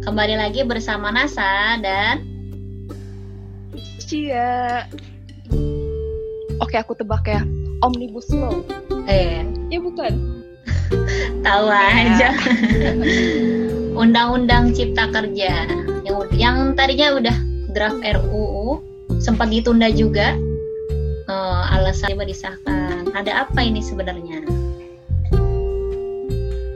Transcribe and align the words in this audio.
Kembali 0.00 0.32
lagi 0.32 0.64
bersama 0.64 1.12
Nasa 1.12 1.76
dan 1.84 2.24
Cia. 4.00 4.88
Oke, 6.56 6.80
aku 6.80 6.96
tebak 6.96 7.28
ya. 7.28 7.44
Omnibus 7.84 8.32
Law. 8.32 8.64
eh 9.04 9.44
Ya 9.68 9.76
bukan? 9.76 10.40
tahu 11.46 11.66
aja. 11.68 12.32
Undang-Undang 13.92 14.72
Cipta 14.72 15.12
Kerja 15.12 15.68
yang 16.08 16.16
yang 16.32 16.56
tadinya 16.72 17.20
udah 17.20 17.36
draft 17.76 18.00
RUU 18.00 18.80
sempat 19.20 19.52
ditunda 19.52 19.92
juga. 19.92 20.32
Eh, 21.28 21.62
alasan 21.76 22.16
tiba 22.16 22.24
disahkan. 22.24 23.04
Ada 23.12 23.44
apa 23.44 23.60
ini 23.60 23.84
sebenarnya? 23.84 24.48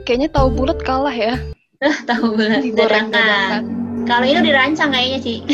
Kayaknya 0.05 0.29
tahu 0.29 0.47
bulat 0.53 0.77
kalah 0.85 1.09
ya. 1.09 1.54
Tahu 1.79 2.27
banget 2.33 2.61
Digoreng 2.63 3.07
dadakan. 3.09 3.11
dadakan. 3.11 3.63
Kalau 4.05 4.25
ini 4.25 4.39
dirancang 4.41 4.89
kayaknya 4.91 5.19
sih. 5.21 5.37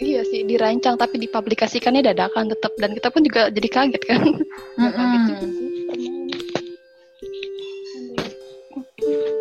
Iya 0.00 0.24
sih, 0.24 0.48
dirancang 0.48 0.96
tapi 0.96 1.20
dipublikasikannya 1.20 2.00
dadakan 2.00 2.48
tetap 2.48 2.72
dan 2.80 2.96
kita 2.96 3.12
pun 3.12 3.20
juga 3.20 3.52
jadi 3.52 3.68
kaget 3.68 4.02
kan. 4.08 4.32
Mm-mm. 4.80 5.12
sih. 5.28 5.36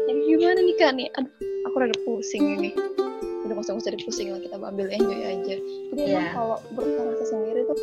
Jadi 0.03 0.19
gimana 0.27 0.59
nih 0.59 0.75
kak 0.75 0.91
nih? 0.99 1.07
Aduh, 1.15 1.31
aku 1.63 1.75
rada 1.79 1.95
pusing 2.03 2.43
ini. 2.59 2.69
Udah 2.75 3.55
nggak 3.55 3.63
usah 3.63 3.71
nggak 3.71 3.83
usah 3.87 3.93
dipusing 3.95 4.27
lah, 4.29 4.39
kita 4.43 4.55
ambil 4.59 4.87
enjoy 4.91 5.21
aja. 5.23 5.55
Jadi 5.95 6.01
Iya. 6.11 6.27
kalau 6.35 6.59
saya 6.75 7.25
sendiri 7.25 7.63
tuh 7.63 7.79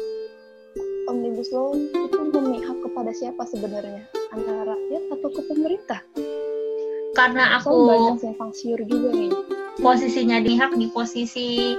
Omnibus 1.09 1.48
Law 1.56 1.73
itu 1.73 2.20
memihak 2.28 2.76
kepada 2.76 3.10
siapa 3.16 3.42
sebenarnya? 3.48 4.04
Antara 4.37 4.68
rakyat 4.68 5.02
atau 5.16 5.28
ke 5.32 5.40
pemerintah? 5.48 6.01
Karena 7.16 7.56
aku 7.56 7.72
banyak 7.88 8.20
simpang 8.20 8.52
siur 8.52 8.80
juga 8.84 9.10
nih. 9.10 9.32
posisinya 9.76 10.40
dihak 10.40 10.72
di 10.72 10.88
posisi 10.88 11.76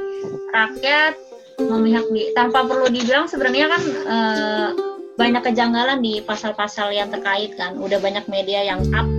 rakyat 0.53 1.17
memihak 1.57 2.05
di 2.13 2.29
tanpa 2.38 2.61
perlu 2.61 2.85
dibilang 2.94 3.25
sebenarnya 3.25 3.73
kan 3.73 3.81
eh, 4.05 4.67
banyak 5.17 5.41
kejanggalan 5.41 6.05
di 6.05 6.21
pasal-pasal 6.21 6.94
yang 6.94 7.09
terkait 7.09 7.57
kan 7.57 7.73
udah 7.81 7.97
banyak 7.97 8.21
media 8.29 8.61
yang 8.61 8.85
up 8.94 9.09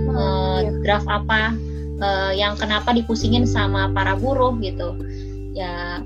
Iya. 0.59 0.71
draft 0.83 1.07
apa 1.11 1.51
eh, 1.99 2.31
yang 2.39 2.55
kenapa 2.55 2.95
dipusingin 2.95 3.43
sama 3.43 3.91
para 3.91 4.15
buruh 4.15 4.55
gitu 4.63 4.95
ya 5.51 5.99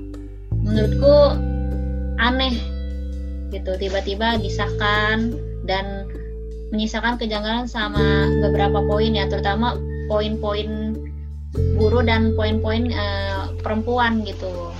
menurutku 0.50 1.14
aneh 2.18 2.58
gitu 3.54 3.70
tiba-tiba 3.78 4.34
disahkan 4.42 5.30
dan 5.62 6.10
menyisakan 6.74 7.14
kejanggalan 7.22 7.70
sama 7.70 8.26
beberapa 8.42 8.82
poin 8.82 9.14
ya 9.14 9.30
terutama 9.30 9.78
poin-poin 10.10 10.98
buruh 11.78 12.02
dan 12.02 12.34
poin-poin 12.34 12.90
eh, 12.90 13.42
perempuan 13.62 14.26
gitu. 14.26 14.74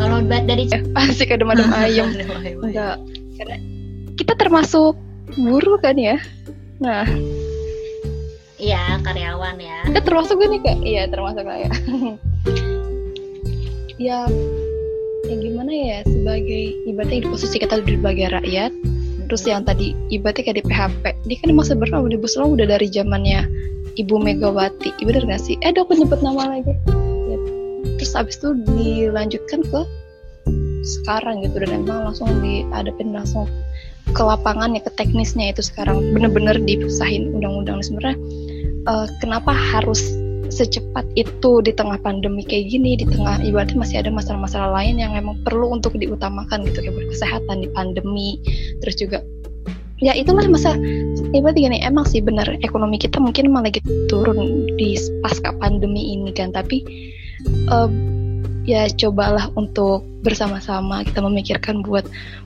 Kalau 0.00 0.24
dari 0.24 0.66
Asik 0.96 1.30
ada 1.30 1.44
madam 1.44 1.68
ayam. 1.76 2.10
Enggak. 2.64 2.96
Karena 3.36 3.56
kita 4.16 4.32
termasuk 4.40 4.96
buruh 5.36 5.76
kan 5.78 6.00
ya. 6.00 6.16
Nah, 6.80 7.04
Iya 8.56 9.00
karyawan 9.04 9.60
ya. 9.60 9.84
kita 9.92 10.00
termasuk 10.00 10.40
gue 10.40 10.48
nih 10.48 10.60
kak. 10.64 10.78
Iya 10.80 11.02
termasuk 11.12 11.44
lah 11.44 11.58
ya. 11.60 11.70
ya, 14.08 14.18
ya 15.28 15.34
gimana 15.36 15.72
ya 15.72 15.98
sebagai 16.08 16.72
ibaratnya 16.88 17.20
di 17.20 17.28
posisi 17.28 17.56
kita 17.60 17.84
sebagai 17.84 18.32
rakyat. 18.32 18.72
Terus 19.28 19.42
yang 19.44 19.68
tadi 19.68 19.92
ibaratnya 20.08 20.42
kayak 20.46 20.58
di 20.62 20.64
PHP, 20.64 21.02
dia 21.28 21.36
kan 21.42 21.48
emang 21.52 21.66
sebenarnya 21.68 21.98
omnibus 22.00 22.38
law 22.38 22.48
udah 22.48 22.64
dari 22.64 22.88
zamannya 22.88 23.44
Ibu 23.96 24.20
Megawati. 24.20 24.92
Iya 25.00 25.04
bener 25.08 25.22
gak 25.26 25.42
sih? 25.42 25.56
Eh, 25.64 25.72
aku 25.72 25.96
nyebut 25.96 26.20
nama 26.20 26.56
lagi. 26.56 26.72
Ya. 27.28 27.38
Terus 27.96 28.12
abis 28.12 28.36
itu 28.40 28.52
dilanjutkan 28.76 29.64
ke 29.64 29.80
sekarang 30.86 31.42
gitu 31.42 31.58
dan 31.58 31.82
emang 31.82 32.06
langsung 32.06 32.30
diadapin 32.38 33.10
langsung 33.10 33.50
ke 34.14 34.22
lapangannya 34.22 34.78
ke 34.78 34.90
teknisnya 34.94 35.50
itu 35.50 35.66
sekarang 35.66 35.98
bener-bener 36.14 36.54
dipisahin 36.62 37.34
undang-undang 37.34 37.82
sebenarnya 37.82 38.14
eh, 38.86 39.06
kenapa 39.18 39.50
harus 39.50 39.98
secepat 40.46 41.02
itu 41.18 41.58
di 41.58 41.74
tengah 41.74 41.98
pandemi 41.98 42.46
kayak 42.46 42.70
gini 42.70 42.94
di 42.94 43.06
tengah 43.06 43.42
ibaratnya 43.42 43.82
masih 43.82 43.96
ada 43.98 44.14
masalah-masalah 44.14 44.70
lain 44.78 45.02
yang 45.02 45.12
emang 45.18 45.34
perlu 45.42 45.74
untuk 45.74 45.98
diutamakan 45.98 46.62
gitu 46.70 46.86
kayak 46.86 47.10
kesehatan 47.10 47.66
di 47.66 47.68
pandemi 47.74 48.38
terus 48.78 48.94
juga 48.94 49.26
ya 50.00 50.12
itulah 50.12 50.44
masa 50.48 50.76
ibaratnya 51.32 51.72
gini 51.72 51.78
emang 51.80 52.04
sih 52.04 52.20
bener 52.20 52.44
ekonomi 52.60 53.00
kita 53.00 53.16
mungkin 53.16 53.48
emang 53.48 53.64
lagi 53.64 53.80
turun 54.12 54.68
di 54.76 54.96
pasca 55.24 55.56
pandemi 55.56 56.12
ini 56.12 56.30
kan 56.36 56.52
tapi 56.52 56.84
eh, 57.48 57.90
ya 58.66 58.90
cobalah 58.90 59.48
untuk 59.54 60.02
bersama-sama 60.26 61.06
kita 61.06 61.22
memikirkan 61.22 61.86
buat 61.86 62.02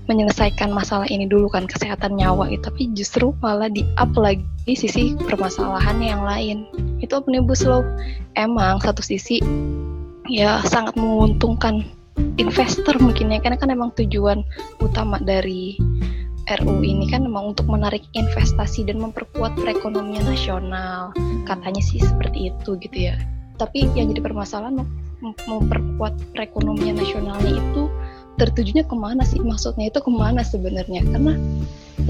menyelesaikan 0.06 0.68
masalah 0.68 1.08
ini 1.08 1.24
dulu 1.24 1.48
kan 1.48 1.64
kesehatan 1.64 2.20
nyawa 2.20 2.52
gitu 2.52 2.68
tapi 2.68 2.82
justru 2.92 3.32
malah 3.40 3.72
di 3.72 3.82
up 3.96 4.12
lagi 4.14 4.44
sisi 4.68 5.16
permasalahan 5.16 5.96
yang 5.98 6.22
lain. 6.22 6.68
Itu 7.00 7.24
omnibus 7.24 7.64
law 7.64 7.80
emang 8.36 8.84
satu 8.84 9.00
sisi 9.00 9.40
ya 10.28 10.60
sangat 10.68 10.94
menguntungkan 11.00 11.88
investor 12.36 13.00
mungkin 13.00 13.32
ya 13.32 13.40
karena 13.40 13.56
kan 13.56 13.72
emang 13.72 13.90
tujuan 13.96 14.44
utama 14.84 15.16
dari 15.24 15.80
RU 16.58 16.82
ini 16.82 17.06
kan 17.06 17.22
memang 17.22 17.54
untuk 17.54 17.70
menarik 17.70 18.02
investasi 18.18 18.82
dan 18.82 18.98
memperkuat 18.98 19.54
perekonomian 19.54 20.26
nasional. 20.26 21.14
Katanya 21.46 21.78
sih 21.78 22.02
seperti 22.02 22.50
itu 22.50 22.74
gitu 22.82 22.98
ya. 23.12 23.14
Tapi 23.54 23.86
yang 23.94 24.10
jadi 24.10 24.24
permasalahan 24.24 24.82
mem- 25.22 25.42
memperkuat 25.46 26.18
perekonomian 26.34 26.98
nasionalnya 26.98 27.54
itu 27.54 27.86
tertujunya 28.34 28.82
ke 28.82 28.96
mana 28.98 29.22
sih? 29.22 29.38
Maksudnya 29.38 29.94
itu 29.94 30.02
ke 30.02 30.10
mana 30.10 30.42
sebenarnya? 30.42 31.06
Karena 31.06 31.38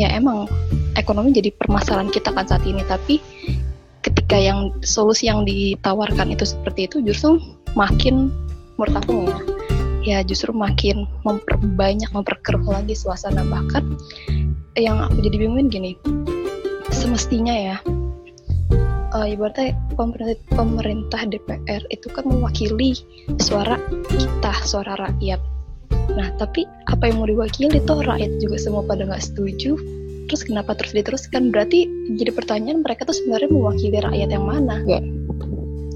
ya 0.00 0.08
emang 0.16 0.48
ekonomi 0.96 1.36
jadi 1.36 1.52
permasalahan 1.52 2.08
kita 2.08 2.32
kan 2.32 2.48
saat 2.48 2.64
ini. 2.64 2.80
Tapi 2.88 3.20
ketika 4.00 4.40
yang 4.40 4.72
solusi 4.80 5.28
yang 5.28 5.44
ditawarkan 5.44 6.32
itu 6.32 6.48
seperti 6.48 6.88
itu 6.88 7.04
justru 7.04 7.36
makin 7.76 8.32
menurut 8.80 8.96
aku 9.04 9.28
ya 9.28 9.36
ya 10.00 10.24
justru 10.24 10.52
makin 10.56 11.04
memperbanyak 11.28 12.08
memperkeruh 12.12 12.64
lagi 12.64 12.96
suasana 12.96 13.44
bahkan 13.44 13.96
yang 14.78 14.96
aku 14.96 15.20
jadi 15.20 15.46
bingungin 15.46 15.68
gini 15.68 15.92
semestinya 16.88 17.52
ya 17.52 17.76
eh, 19.16 19.26
ibaratnya 19.34 19.76
pemerintah, 19.98 20.38
pemerintah 20.54 21.20
DPR 21.26 21.82
itu 21.90 22.06
kan 22.14 22.24
mewakili 22.26 22.94
suara 23.42 23.76
kita, 24.14 24.52
suara 24.62 24.94
rakyat. 24.96 25.40
Nah, 26.14 26.30
tapi 26.38 26.66
apa 26.90 27.10
yang 27.10 27.22
mau 27.22 27.28
diwakili 27.28 27.82
tuh 27.86 28.02
rakyat 28.02 28.38
juga 28.42 28.56
semua 28.58 28.82
pada 28.86 29.06
nggak 29.06 29.22
setuju. 29.22 29.74
Terus 30.30 30.46
kenapa 30.46 30.78
terus 30.78 30.94
diteruskan? 30.94 31.50
Berarti 31.50 31.90
jadi 32.14 32.30
pertanyaan 32.30 32.86
mereka 32.86 33.02
tuh 33.02 33.18
sebenarnya 33.18 33.50
mewakili 33.50 33.98
rakyat 33.98 34.30
yang 34.30 34.46
mana? 34.46 34.78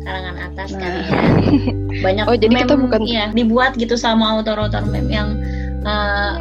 Kalangan 0.04 0.36
atas 0.42 0.68
Nah. 0.70 0.80
kali 0.80 1.00
ya. 1.00 1.20
Banyak 2.04 2.24
Oh, 2.26 2.36
jadi 2.36 2.52
meme, 2.52 2.62
kita 2.62 2.74
bukan- 2.76 3.02
iya, 3.02 3.24
dibuat 3.30 3.74
gitu 3.74 3.96
sama 3.96 4.36
autor-autor 4.36 4.84
meme 4.84 5.10
yang 5.10 5.30
eh, 5.80 6.32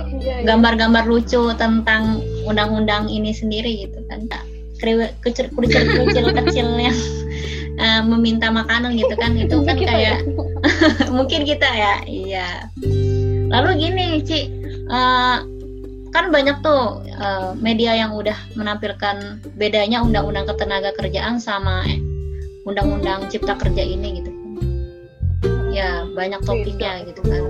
gambar-gambar 0.44 1.03
lucu 1.03 1.51
tentang 1.53 2.19
undang-undang 2.44 3.07
ini 3.07 3.31
sendiri 3.31 3.88
gitu 3.88 4.00
kan. 4.07 4.24
Kucil-kucil 5.19 5.84
kecil 6.34 6.68
yang 6.88 6.97
eh, 7.75 8.01
meminta 8.01 8.47
makanan 8.47 8.94
gitu 8.94 9.16
kan 9.16 9.31
itu 9.34 9.63
kan 9.63 9.75
Kita 9.75 9.90
kayak 9.90 10.18
ya. 10.19 11.09
mungkin 11.16 11.44
kita 11.44 11.66
ya 11.66 11.94
iya 12.03 12.47
lalu 13.50 13.69
gini 13.81 14.22
Ci 14.22 14.47
eh, 14.85 15.38
kan 16.09 16.25
banyak 16.30 16.59
tuh 16.59 17.01
eh, 17.06 17.51
media 17.57 17.95
yang 17.95 18.12
udah 18.13 18.35
menampilkan 18.53 19.40
bedanya 19.56 20.00
undang-undang 20.00 20.45
ketenaga 20.45 20.91
kerjaan 20.94 21.40
sama 21.40 21.84
undang-undang 22.63 23.28
cipta 23.28 23.56
kerja 23.59 23.84
ini 23.84 24.24
gitu. 24.24 24.31
Ya 25.74 26.07
banyak 26.13 26.44
topiknya 26.45 27.04
gitu 27.07 27.21
kan. 27.25 27.44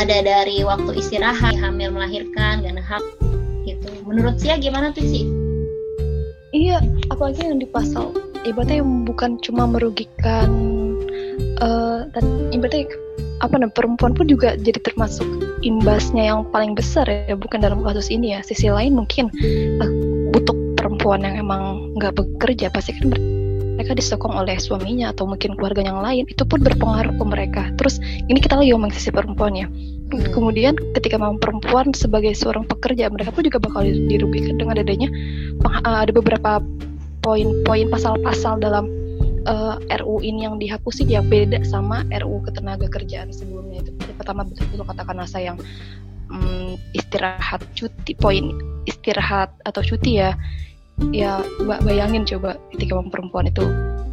Ada 0.00 0.22
dari 0.22 0.62
waktu 0.62 1.02
istirahat 1.02 1.58
hamil 1.58 1.92
melahirkan 1.92 2.62
dan 2.64 2.78
hak 2.78 3.02
gitu. 3.66 3.90
Menurut 4.06 4.38
Cia 4.38 4.56
gimana 4.56 4.94
tuh 4.94 5.04
sih 5.04 5.26
Iya, 6.50 6.82
apalagi 7.14 7.46
yang 7.46 7.62
di 7.62 7.68
pasal 7.70 8.10
ibaratnya 8.42 8.82
yang 8.82 9.06
bukan 9.06 9.38
cuma 9.38 9.70
merugikan 9.70 10.50
eh 11.62 12.00
dan 12.10 12.24
ibaratnya 12.50 12.90
apa 13.40 13.54
namanya 13.56 13.76
perempuan 13.78 14.12
pun 14.18 14.26
juga 14.26 14.58
jadi 14.58 14.82
termasuk 14.82 15.24
imbasnya 15.62 16.34
yang 16.34 16.42
paling 16.50 16.74
besar 16.74 17.06
ya 17.06 17.38
bukan 17.38 17.62
dalam 17.62 17.86
kasus 17.86 18.10
ini 18.10 18.34
ya. 18.34 18.42
Sisi 18.42 18.66
lain 18.66 18.98
mungkin 18.98 19.30
untuk 19.78 19.90
perempuan 21.00 21.24
yang 21.24 21.40
emang 21.40 21.96
nggak 21.96 22.12
bekerja 22.12 22.68
pasti 22.68 22.92
kan 22.92 23.08
mereka 23.80 23.96
disokong 23.96 24.36
oleh 24.36 24.60
suaminya 24.60 25.16
atau 25.16 25.24
mungkin 25.24 25.56
keluarga 25.56 25.80
yang 25.80 25.96
lain 26.04 26.28
itu 26.28 26.44
pun 26.44 26.60
berpengaruh 26.60 27.16
ke 27.16 27.24
mereka. 27.24 27.62
Terus 27.80 28.04
ini 28.04 28.36
kita 28.36 28.60
lagi 28.60 28.76
ngomong 28.76 28.92
sisi 28.92 29.08
perempuan 29.08 29.56
ya. 29.56 29.64
Hmm. 29.64 30.28
kemudian 30.28 30.76
ketika 30.92 31.16
memang 31.16 31.40
perempuan 31.40 31.96
sebagai 31.96 32.36
seorang 32.36 32.68
pekerja 32.68 33.08
mereka 33.08 33.32
pun 33.32 33.48
juga 33.48 33.62
bakal 33.62 33.86
dirugikan 33.88 34.60
dengan 34.60 34.76
adanya 34.76 35.08
eh, 35.62 35.98
ada 36.02 36.12
beberapa 36.12 36.60
poin-poin 37.24 37.88
pasal-pasal 37.88 38.60
dalam 38.60 38.90
uh, 39.48 39.80
eh, 39.80 39.96
RU 40.04 40.20
ini 40.20 40.44
yang 40.44 40.60
dihapusin 40.60 41.08
ya 41.08 41.24
beda 41.24 41.64
sama 41.64 42.04
RU 42.12 42.44
ketenaga 42.44 42.92
kerjaan 42.92 43.32
sebelumnya. 43.32 43.88
Itu 43.88 44.12
pertama 44.20 44.44
betul-betul 44.44 44.84
katakan 44.84 45.16
Nasa 45.16 45.40
yang 45.40 45.56
um, 46.28 46.76
istirahat 46.92 47.64
cuti 47.72 48.12
poin 48.12 48.52
istirahat 48.84 49.48
atau 49.64 49.80
cuti 49.80 50.20
ya 50.20 50.36
ya 51.08 51.40
bayangin 51.66 52.28
coba 52.28 52.60
ketika 52.76 53.00
perempuan 53.08 53.48
itu 53.48 53.64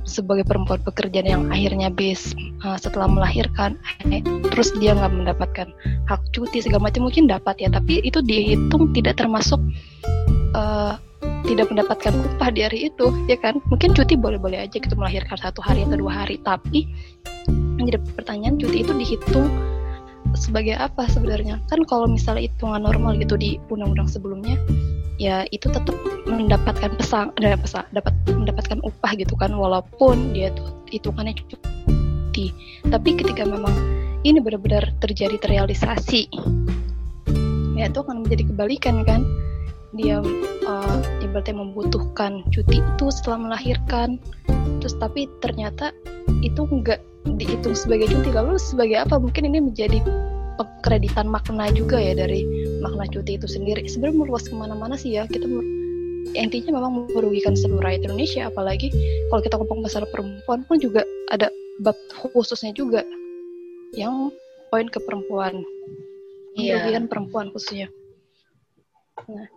sebagai 0.07 0.47
perempuan 0.47 0.79
pekerjaan 0.87 1.27
yang 1.27 1.43
akhirnya 1.51 1.91
bis 1.91 2.31
uh, 2.63 2.79
setelah 2.79 3.11
melahirkan 3.11 3.75
eh, 4.07 4.23
terus 4.55 4.71
dia 4.79 4.95
nggak 4.95 5.11
mendapatkan 5.11 5.67
hak 6.07 6.21
cuti 6.31 6.63
segala 6.63 6.87
macam 6.87 7.11
mungkin 7.11 7.27
dapat 7.27 7.59
ya 7.59 7.67
tapi 7.67 7.99
itu 8.07 8.23
dihitung 8.23 8.95
tidak 8.95 9.19
termasuk 9.19 9.59
uh, 10.55 10.95
tidak 11.47 11.71
mendapatkan 11.71 12.13
upah 12.13 12.49
di 12.51 12.61
hari 12.63 12.79
itu 12.91 13.07
ya 13.25 13.39
kan? 13.39 13.57
Mungkin 13.71 13.95
cuti 13.95 14.19
boleh-boleh 14.19 14.67
aja 14.67 14.77
gitu 14.77 14.93
melahirkan 14.93 15.39
satu 15.39 15.63
hari 15.63 15.87
atau 15.87 15.97
dua 15.97 16.23
hari 16.23 16.37
tapi 16.43 16.87
menjadi 17.79 18.03
pertanyaan 18.13 18.59
cuti 18.59 18.83
itu 18.83 18.93
dihitung 18.93 19.47
sebagai 20.35 20.75
apa 20.75 21.07
sebenarnya? 21.07 21.63
Kan 21.71 21.87
kalau 21.87 22.05
misalnya 22.05 22.51
hitungan 22.51 22.83
normal 22.83 23.15
gitu 23.17 23.39
di 23.39 23.55
undang-undang 23.71 24.11
sebelumnya 24.11 24.59
ya 25.17 25.49
itu 25.49 25.69
tetap 25.69 25.97
mendapatkan 26.29 26.93
pesan 26.97 27.33
dan 27.41 27.57
pesan 27.57 27.85
dapat 27.93 28.13
mendapatkan 28.29 28.79
upah 28.85 29.11
gitu 29.17 29.33
kan 29.33 29.53
walaupun 29.53 30.33
dia 30.33 30.53
tuh 30.53 30.77
hitungannya 30.93 31.33
cuti 31.49 32.53
tapi 32.87 33.17
ketika 33.17 33.43
memang 33.45 33.73
ini 34.21 34.37
benar-benar 34.37 34.93
terjadi 35.01 35.41
terrealisasi 35.41 36.29
ya 37.77 37.85
itu 37.85 37.99
akan 38.01 38.25
menjadi 38.25 38.43
kebalikan 38.49 39.05
kan. 39.05 39.21
Dia 39.95 40.19
uh, 40.67 40.97
ibaratnya 41.23 41.63
membutuhkan 41.63 42.43
cuti 42.51 42.81
itu 42.81 43.05
setelah 43.13 43.47
melahirkan. 43.49 44.17
Terus 44.83 44.97
tapi 44.97 45.29
ternyata 45.39 45.93
itu 46.43 46.65
enggak 46.67 46.99
dihitung 47.23 47.77
sebagai 47.77 48.09
cuti. 48.09 48.33
Lalu 48.33 48.57
sebagai 48.59 48.97
apa? 49.07 49.21
Mungkin 49.21 49.47
ini 49.47 49.61
menjadi 49.71 50.01
kreditan 50.81 51.29
makna 51.29 51.69
juga 51.69 52.01
ya 52.01 52.17
dari 52.17 52.41
makna 52.83 53.05
cuti 53.09 53.37
itu 53.37 53.47
sendiri. 53.49 53.85
Sebenarnya 53.87 54.17
meluas 54.23 54.45
ke 54.47 54.55
mana-mana 54.55 54.95
sih 54.95 55.17
ya. 55.17 55.25
Kita 55.29 55.45
intinya 56.35 56.77
memang 56.77 57.07
merugikan 57.11 57.55
seluruh 57.55 57.79
rakyat 57.81 58.03
Indonesia 58.03 58.51
apalagi 58.51 58.91
kalau 59.31 59.41
kita 59.41 59.55
ngomong 59.55 59.79
masalah 59.87 60.09
perempuan 60.11 60.67
pun 60.67 60.75
juga 60.77 61.07
ada 61.31 61.47
bab 61.79 61.95
khususnya 62.35 62.75
juga 62.75 63.07
yang 63.95 64.29
poin 64.69 64.91
ke 64.91 64.99
perempuan. 65.01 65.63
Yeah. 66.57 66.81
merugikan 66.81 67.05
perempuan 67.07 67.47
khususnya. 67.53 67.87
Nah. 69.29 69.47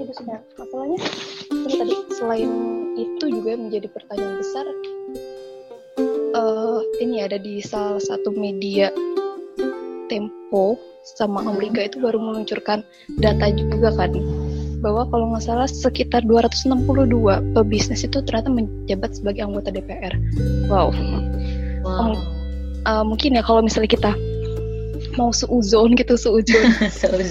Itu 0.00 0.12
sudah. 0.16 0.38
Masalahnya 0.58 0.98
tadi 1.50 1.94
selain 2.18 2.50
itu 2.98 3.24
juga 3.30 3.56
menjadi 3.56 3.88
pertanyaan 3.88 4.36
besar 4.42 4.66
uh, 6.34 6.80
ini 7.02 7.22
ada 7.24 7.38
di 7.40 7.58
salah 7.62 8.00
satu 8.00 8.30
media 8.34 8.90
Tempo 10.10 10.74
sama 11.16 11.40
hmm. 11.40 11.50
Amerika 11.54 11.80
itu 11.86 12.02
baru 12.02 12.18
meluncurkan 12.18 12.82
data 13.22 13.46
juga 13.54 13.94
kan 13.94 14.12
bahwa 14.80 15.04
kalau 15.12 15.30
nggak 15.32 15.44
salah 15.44 15.68
sekitar 15.68 16.24
262 16.24 17.54
pebisnis 17.54 18.02
itu 18.02 18.18
ternyata 18.24 18.48
menjabat 18.48 19.12
sebagai 19.12 19.44
anggota 19.44 19.68
DPR. 19.70 20.16
Wow. 20.72 20.88
wow. 21.84 22.00
Um, 22.00 22.12
uh, 22.88 23.04
mungkin 23.04 23.36
ya 23.36 23.44
kalau 23.44 23.60
misalnya 23.60 23.92
kita 23.92 24.12
mau 25.20 25.36
seuzon 25.36 25.96
gitu 26.00 26.16
seuzon. 26.20 26.64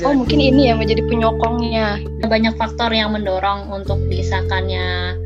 oh 0.05 0.13
mungkin 0.13 0.37
ini 0.37 0.69
yang 0.69 0.77
menjadi 0.77 1.01
penyokongnya. 1.09 1.99
Banyak 2.29 2.53
faktor 2.61 2.93
yang 2.93 3.17
mendorong 3.17 3.65
untuk 3.73 3.97
disahkannya 4.13 5.17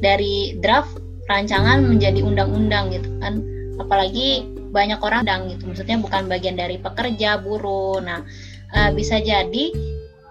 dari 0.00 0.56
draft 0.64 0.96
rancangan 1.28 1.86
menjadi 1.86 2.24
undang-undang 2.26 2.90
gitu 2.90 3.06
kan 3.22 3.44
apalagi 3.78 4.42
banyak 4.70 4.98
orang 5.02 5.26
dang 5.26 5.50
gitu. 5.50 5.68
Maksudnya 5.68 5.98
bukan 5.98 6.30
bagian 6.30 6.56
dari 6.56 6.78
pekerja 6.78 7.42
buruh. 7.42 7.98
Nah 8.00 8.22
uh, 8.74 8.90
bisa 8.94 9.18
jadi 9.18 9.64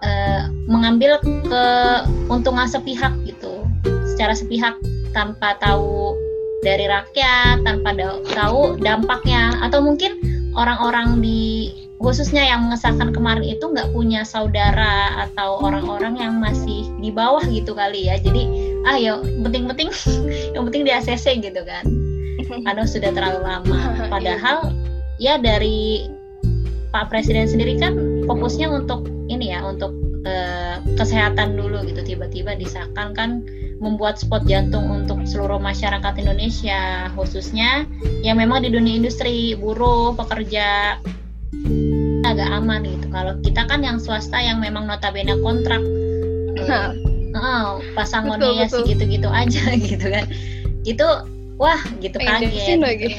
uh, 0.04 0.44
mengambil 0.66 1.20
keuntungan 1.22 2.68
sepihak 2.68 3.14
gitu. 3.28 3.64
Secara 4.16 4.34
sepihak 4.36 4.76
tanpa 5.12 5.60
tahu 5.60 6.16
dari 6.64 6.88
rakyat 6.88 7.64
tanpa 7.64 7.96
tahu 8.34 8.80
dampaknya. 8.80 9.60
Atau 9.64 9.84
mungkin 9.84 10.20
orang-orang 10.56 11.20
di 11.20 11.72
khususnya 12.00 12.48
yang 12.48 12.64
mengesahkan 12.68 13.12
kemarin 13.12 13.44
itu 13.44 13.60
nggak 13.60 13.92
punya 13.92 14.24
saudara 14.24 15.28
atau 15.28 15.60
orang-orang 15.60 16.16
yang 16.16 16.40
masih 16.40 16.88
di 17.04 17.12
bawah 17.12 17.44
gitu 17.52 17.76
kali 17.76 18.08
ya. 18.08 18.16
Jadi 18.20 18.48
ah 18.88 18.96
ya 18.96 19.20
penting-penting 19.20 19.92
yang 20.56 20.64
penting 20.64 20.88
di 20.88 20.92
ACC 20.96 21.44
gitu 21.44 21.62
kan 21.68 22.09
karena 22.66 22.86
sudah 22.86 23.12
terlalu 23.14 23.40
lama 23.46 23.80
padahal 24.10 24.74
ya 25.22 25.38
dari 25.38 26.10
Pak 26.90 27.14
Presiden 27.14 27.46
sendiri 27.46 27.78
kan 27.78 27.94
fokusnya 28.26 28.66
untuk 28.70 29.06
ini 29.30 29.54
ya 29.54 29.62
untuk 29.62 29.94
uh, 30.26 30.82
kesehatan 30.98 31.54
dulu 31.54 31.86
gitu 31.86 32.02
tiba-tiba 32.02 32.58
disahkan 32.58 33.14
kan 33.14 33.46
membuat 33.80 34.20
spot 34.20 34.44
jantung 34.50 34.90
untuk 34.92 35.24
seluruh 35.24 35.62
masyarakat 35.62 36.14
Indonesia 36.20 37.08
khususnya 37.16 37.88
yang 38.26 38.42
memang 38.42 38.68
di 38.68 38.74
dunia 38.74 39.00
industri 39.00 39.56
buruh 39.56 40.12
pekerja 40.20 41.00
agak 42.28 42.50
aman 42.52 42.84
gitu. 42.84 43.08
Kalau 43.10 43.34
kita 43.42 43.64
kan 43.66 43.80
yang 43.82 43.98
swasta 43.98 44.38
yang 44.38 44.60
memang 44.60 44.86
notabene 44.86 45.40
kontrak 45.40 45.80
uh, 46.74 46.92
uh, 47.40 47.80
pasangannya 47.96 48.66
ya 48.66 48.68
segitu-gitu 48.68 49.32
aja 49.32 49.64
gitu 49.88 50.06
kan. 50.06 50.28
Itu 50.84 51.08
wah 51.60 51.80
gitu 52.00 52.16
kaget. 52.18 52.80
Lagi. 52.80 53.10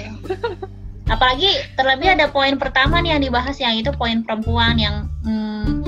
Apalagi 1.12 1.50
terlebih 1.76 2.19
ada 2.19 2.26
poin 2.31 2.56
pertama 2.56 2.98
nih 3.04 3.19
yang 3.19 3.22
dibahas 3.22 3.56
yang 3.60 3.76
itu 3.76 3.90
poin 3.94 4.25
perempuan 4.25 4.78
yang 4.78 5.06
hmm, 5.26 5.84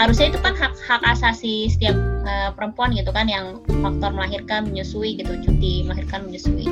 harusnya 0.00 0.32
itu 0.34 0.40
kan 0.42 0.56
hak 0.58 0.74
hak 0.82 1.02
asasi 1.06 1.70
setiap 1.70 1.94
uh, 2.26 2.50
perempuan 2.52 2.90
gitu 2.92 3.14
kan 3.14 3.30
yang 3.30 3.62
faktor 3.84 4.10
melahirkan 4.10 4.68
menyusui 4.68 5.16
gitu 5.16 5.32
cuti 5.46 5.86
melahirkan 5.86 6.26
menyusui. 6.26 6.66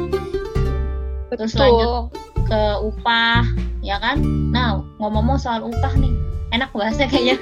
Betul. 1.30 1.46
Terus 1.46 1.54
lanjut 1.56 2.10
ke 2.50 2.62
upah 2.82 3.46
ya 3.78 4.02
kan 4.02 4.18
nah 4.50 4.82
ngomong-ngomong 4.98 5.38
soal 5.38 5.62
upah 5.62 5.94
nih 5.94 6.10
enak 6.50 6.66
bahasnya 6.74 7.06
kayaknya 7.06 7.38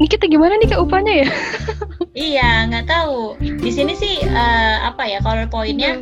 ini 0.00 0.06
kita 0.08 0.24
gimana 0.24 0.56
nih 0.56 0.72
ke 0.72 0.76
upahnya 0.80 1.12
ya 1.24 1.28
iya 2.16 2.64
nggak 2.66 2.88
tahu. 2.88 3.36
Di 3.38 3.70
sini 3.70 3.92
sih 3.92 4.24
uh, 4.24 4.76
apa 4.88 5.04
ya 5.04 5.20
kalau 5.20 5.44
poinnya 5.52 6.00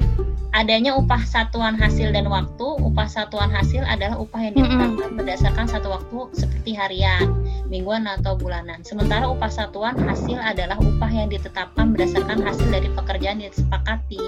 adanya 0.54 0.94
upah 0.94 1.20
satuan 1.26 1.74
hasil 1.74 2.14
dan 2.14 2.30
waktu. 2.30 2.62
Upah 2.62 3.10
satuan 3.10 3.50
hasil 3.50 3.82
adalah 3.82 4.16
upah 4.22 4.40
yang 4.40 4.54
ditetapkan 4.54 4.94
mm 4.94 5.02
-hmm. 5.02 5.16
berdasarkan 5.18 5.66
satu 5.66 5.90
waktu 5.90 6.18
seperti 6.38 6.70
harian 6.78 7.26
mingguan 7.66 8.06
atau 8.06 8.38
bulanan. 8.38 8.80
Sementara 8.86 9.26
upah 9.26 9.50
satuan 9.50 9.98
hasil 9.98 10.38
adalah 10.38 10.78
upah 10.78 11.10
yang 11.10 11.28
ditetapkan 11.28 11.92
berdasarkan 11.92 12.38
hasil 12.40 12.70
dari 12.70 12.86
pekerjaan 12.94 13.42
yang 13.42 13.50
disepakati. 13.50 14.22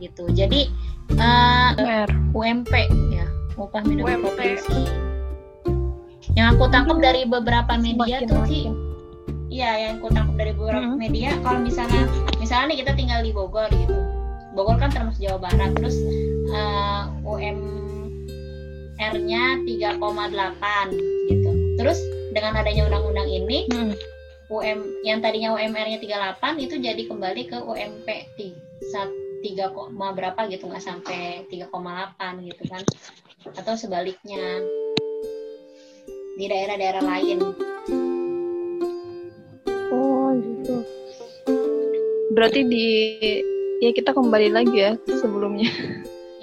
Gitu. 0.00 0.24
Jadi 0.32 0.72
uh, 1.20 1.70
eh, 1.76 2.08
UMP 2.32 2.72
ya 3.12 3.28
upah 3.60 3.84
minimum 3.84 4.24
provinsi. 4.24 4.88
Yang 6.34 6.58
aku 6.58 6.64
tangkap 6.72 6.98
dari 6.98 7.28
beberapa 7.28 7.78
media 7.78 8.26
tuh 8.26 8.42
sih 8.48 8.66
iya 9.54 9.70
yang 9.86 10.02
tangkap 10.02 10.34
dari 10.34 10.50
beberapa 10.50 10.82
hmm. 10.82 10.98
media 10.98 11.30
kalau 11.46 11.62
misalnya 11.62 12.10
misalnya 12.42 12.74
nih 12.74 12.82
kita 12.82 12.98
tinggal 12.98 13.22
di 13.22 13.30
Bogor 13.30 13.70
gitu. 13.70 13.94
Bogor 14.54 14.82
kan 14.82 14.90
termasuk 14.90 15.22
Jawa 15.22 15.38
Barat. 15.46 15.70
Terus 15.78 15.94
uh, 16.50 17.06
eh, 17.38 17.54
UMR-nya 18.98 19.62
3,8 19.62 20.90
gitu. 21.30 21.50
Terus 21.78 21.98
dengan 22.34 22.58
adanya 22.58 22.90
undang-undang 22.90 23.30
ini 23.30 23.70
hmm. 23.70 23.94
UM 24.50 25.06
yang 25.06 25.22
tadinya 25.22 25.54
UMR-nya 25.54 26.02
38 26.02 26.58
itu 26.58 26.74
jadi 26.82 27.02
kembali 27.06 27.42
ke 27.46 27.62
UMP 27.62 28.08
1 28.34 29.22
tiga 29.44 29.68
koma 29.76 30.16
berapa 30.16 30.48
gitu 30.48 30.66
nggak 30.66 30.82
sampai 30.82 31.46
3,8 31.46 32.42
gitu 32.42 32.62
kan. 32.66 32.82
Atau 33.54 33.78
sebaliknya. 33.78 34.66
Di 36.34 36.50
daerah-daerah 36.50 36.98
lain 36.98 37.38
oh 39.92 40.32
gitu. 40.38 40.74
Berarti 42.32 42.60
di 42.66 42.86
ya 43.82 43.90
kita 43.92 44.16
kembali 44.16 44.48
lagi 44.54 44.76
ya 44.76 44.92
sebelumnya. 45.08 45.68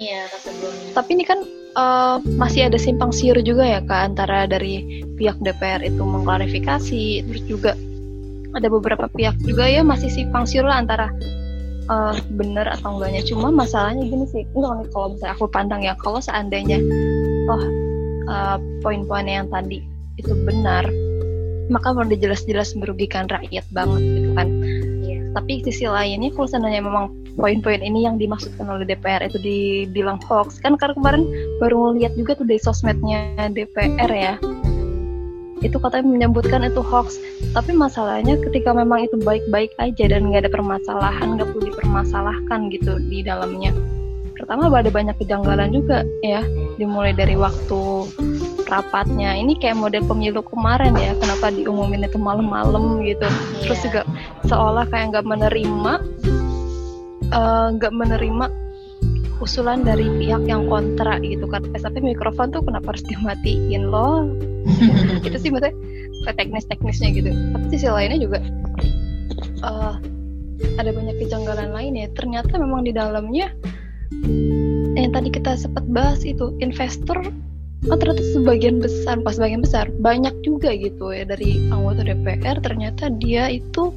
Iya 0.02 0.26
ke 0.30 0.38
sebelumnya. 0.42 0.90
Tapi 0.98 1.10
ini 1.14 1.24
kan 1.24 1.40
uh, 1.78 2.18
masih 2.38 2.66
ada 2.66 2.78
simpang 2.78 3.14
siur 3.14 3.38
juga 3.42 3.62
ya 3.62 3.80
kak 3.82 4.14
antara 4.14 4.50
dari 4.50 5.02
pihak 5.16 5.38
DPR 5.38 5.82
itu 5.86 6.02
mengklarifikasi 6.02 7.22
terus 7.26 7.42
juga 7.46 7.72
ada 8.52 8.68
beberapa 8.68 9.08
pihak 9.08 9.38
juga 9.46 9.64
ya 9.64 9.80
masih 9.80 10.12
simpang 10.12 10.44
siur 10.44 10.68
lah 10.68 10.82
antara 10.84 11.08
uh, 11.88 12.14
benar 12.34 12.68
atau 12.78 12.98
enggaknya. 12.98 13.22
Cuma 13.24 13.48
masalahnya 13.54 14.04
gini 14.06 14.26
sih 14.28 14.42
enggak 14.52 14.90
kalau 14.92 15.14
misalnya 15.16 15.34
aku 15.38 15.46
pandang 15.48 15.82
ya 15.86 15.94
kalau 16.02 16.18
seandainya 16.18 16.78
oh 17.48 17.62
uh, 18.28 18.58
poin-poin 18.84 19.26
yang 19.26 19.48
tadi 19.48 19.82
itu 20.20 20.32
benar 20.44 20.84
maka 21.70 21.94
udah 21.94 22.18
jelas-jelas 22.18 22.74
merugikan 22.74 23.28
rakyat 23.30 23.66
banget 23.70 24.02
gitu 24.02 24.30
kan. 24.34 24.48
Iya. 25.02 25.18
tapi 25.32 25.64
sisi 25.64 25.88
lainnya 25.88 26.28
kalau 26.36 26.44
seandainya 26.44 26.84
memang 26.84 27.08
poin-poin 27.36 27.80
ini 27.80 28.04
yang 28.04 28.20
dimaksudkan 28.20 28.68
oleh 28.68 28.84
DPR 28.84 29.24
itu 29.24 29.40
dibilang 29.40 30.20
hoax 30.28 30.60
kan 30.60 30.76
karena 30.76 30.92
kemarin 30.96 31.24
baru 31.56 31.96
lihat 31.96 32.12
juga 32.20 32.36
tuh 32.36 32.44
dari 32.44 32.60
sosmednya 32.60 33.48
DPR 33.52 34.10
ya. 34.12 34.34
Itu 35.62 35.78
katanya 35.78 36.10
menyebutkan 36.10 36.66
itu 36.66 36.82
hoax. 36.82 37.22
Tapi 37.54 37.70
masalahnya 37.72 38.34
ketika 38.50 38.74
memang 38.74 39.06
itu 39.06 39.16
baik-baik 39.22 39.70
aja 39.78 40.04
dan 40.10 40.28
nggak 40.28 40.44
ada 40.44 40.52
permasalahan 40.52 41.38
nggak 41.38 41.48
perlu 41.54 41.62
dipermasalahkan 41.70 42.60
gitu 42.74 42.98
di 43.08 43.22
dalamnya. 43.22 43.70
Pertama 44.36 44.74
ada 44.74 44.90
banyak 44.90 45.14
kejanggalan 45.22 45.70
juga 45.70 46.02
ya 46.26 46.42
dimulai 46.74 47.14
dari 47.14 47.38
waktu 47.38 48.10
rapatnya. 48.72 49.36
Ini 49.36 49.60
kayak 49.60 49.76
model 49.76 50.02
pemilu 50.08 50.40
kemarin 50.48 50.96
ya 50.96 51.12
kenapa 51.20 51.52
diumumin 51.52 52.08
itu 52.08 52.16
malam-malam 52.16 53.04
gitu. 53.04 53.28
Terus 53.68 53.78
iya. 53.84 53.84
juga 53.84 54.02
seolah 54.48 54.88
kayak 54.88 55.12
nggak 55.12 55.26
menerima 55.28 55.94
eh, 57.28 57.66
nggak 57.76 57.92
uh, 57.92 57.98
menerima 58.00 58.46
usulan 59.42 59.82
dari 59.82 60.06
pihak 60.16 60.48
yang 60.48 60.64
kontra 60.72 61.20
gitu 61.20 61.44
kan. 61.52 61.60
Tapi 61.68 62.00
mikrofon 62.00 62.48
tuh 62.48 62.64
kenapa 62.64 62.96
harus 62.96 63.04
dimatiin 63.04 63.92
loh? 63.92 64.24
Itu 65.26 65.36
sih 65.36 65.52
maksudnya 65.52 65.76
teknis-teknisnya 66.32 67.08
gitu. 67.12 67.30
Tapi 67.30 67.64
sisi 67.68 67.86
lainnya 67.92 68.18
juga 68.22 68.38
uh, 69.60 69.94
ada 70.80 70.90
banyak 70.90 71.20
kejanggalan 71.20 71.76
lain 71.76 71.92
ya. 72.00 72.08
Ternyata 72.16 72.56
memang 72.56 72.88
di 72.88 72.96
dalamnya 72.96 73.52
yang 74.92 75.10
tadi 75.10 75.28
kita 75.32 75.56
sempat 75.56 75.82
bahas 75.88 76.22
itu 76.22 76.54
investor 76.60 77.18
oh 77.90 77.96
ternyata 77.98 78.22
sebagian 78.36 78.78
besar 78.78 79.18
pas 79.24 79.34
sebagian 79.34 79.62
besar 79.64 79.90
banyak 79.98 80.34
juga 80.46 80.70
gitu 80.76 81.10
ya 81.10 81.26
dari 81.26 81.66
anggota 81.72 82.06
DPR 82.06 82.62
ternyata 82.62 83.10
dia 83.18 83.50
itu 83.50 83.90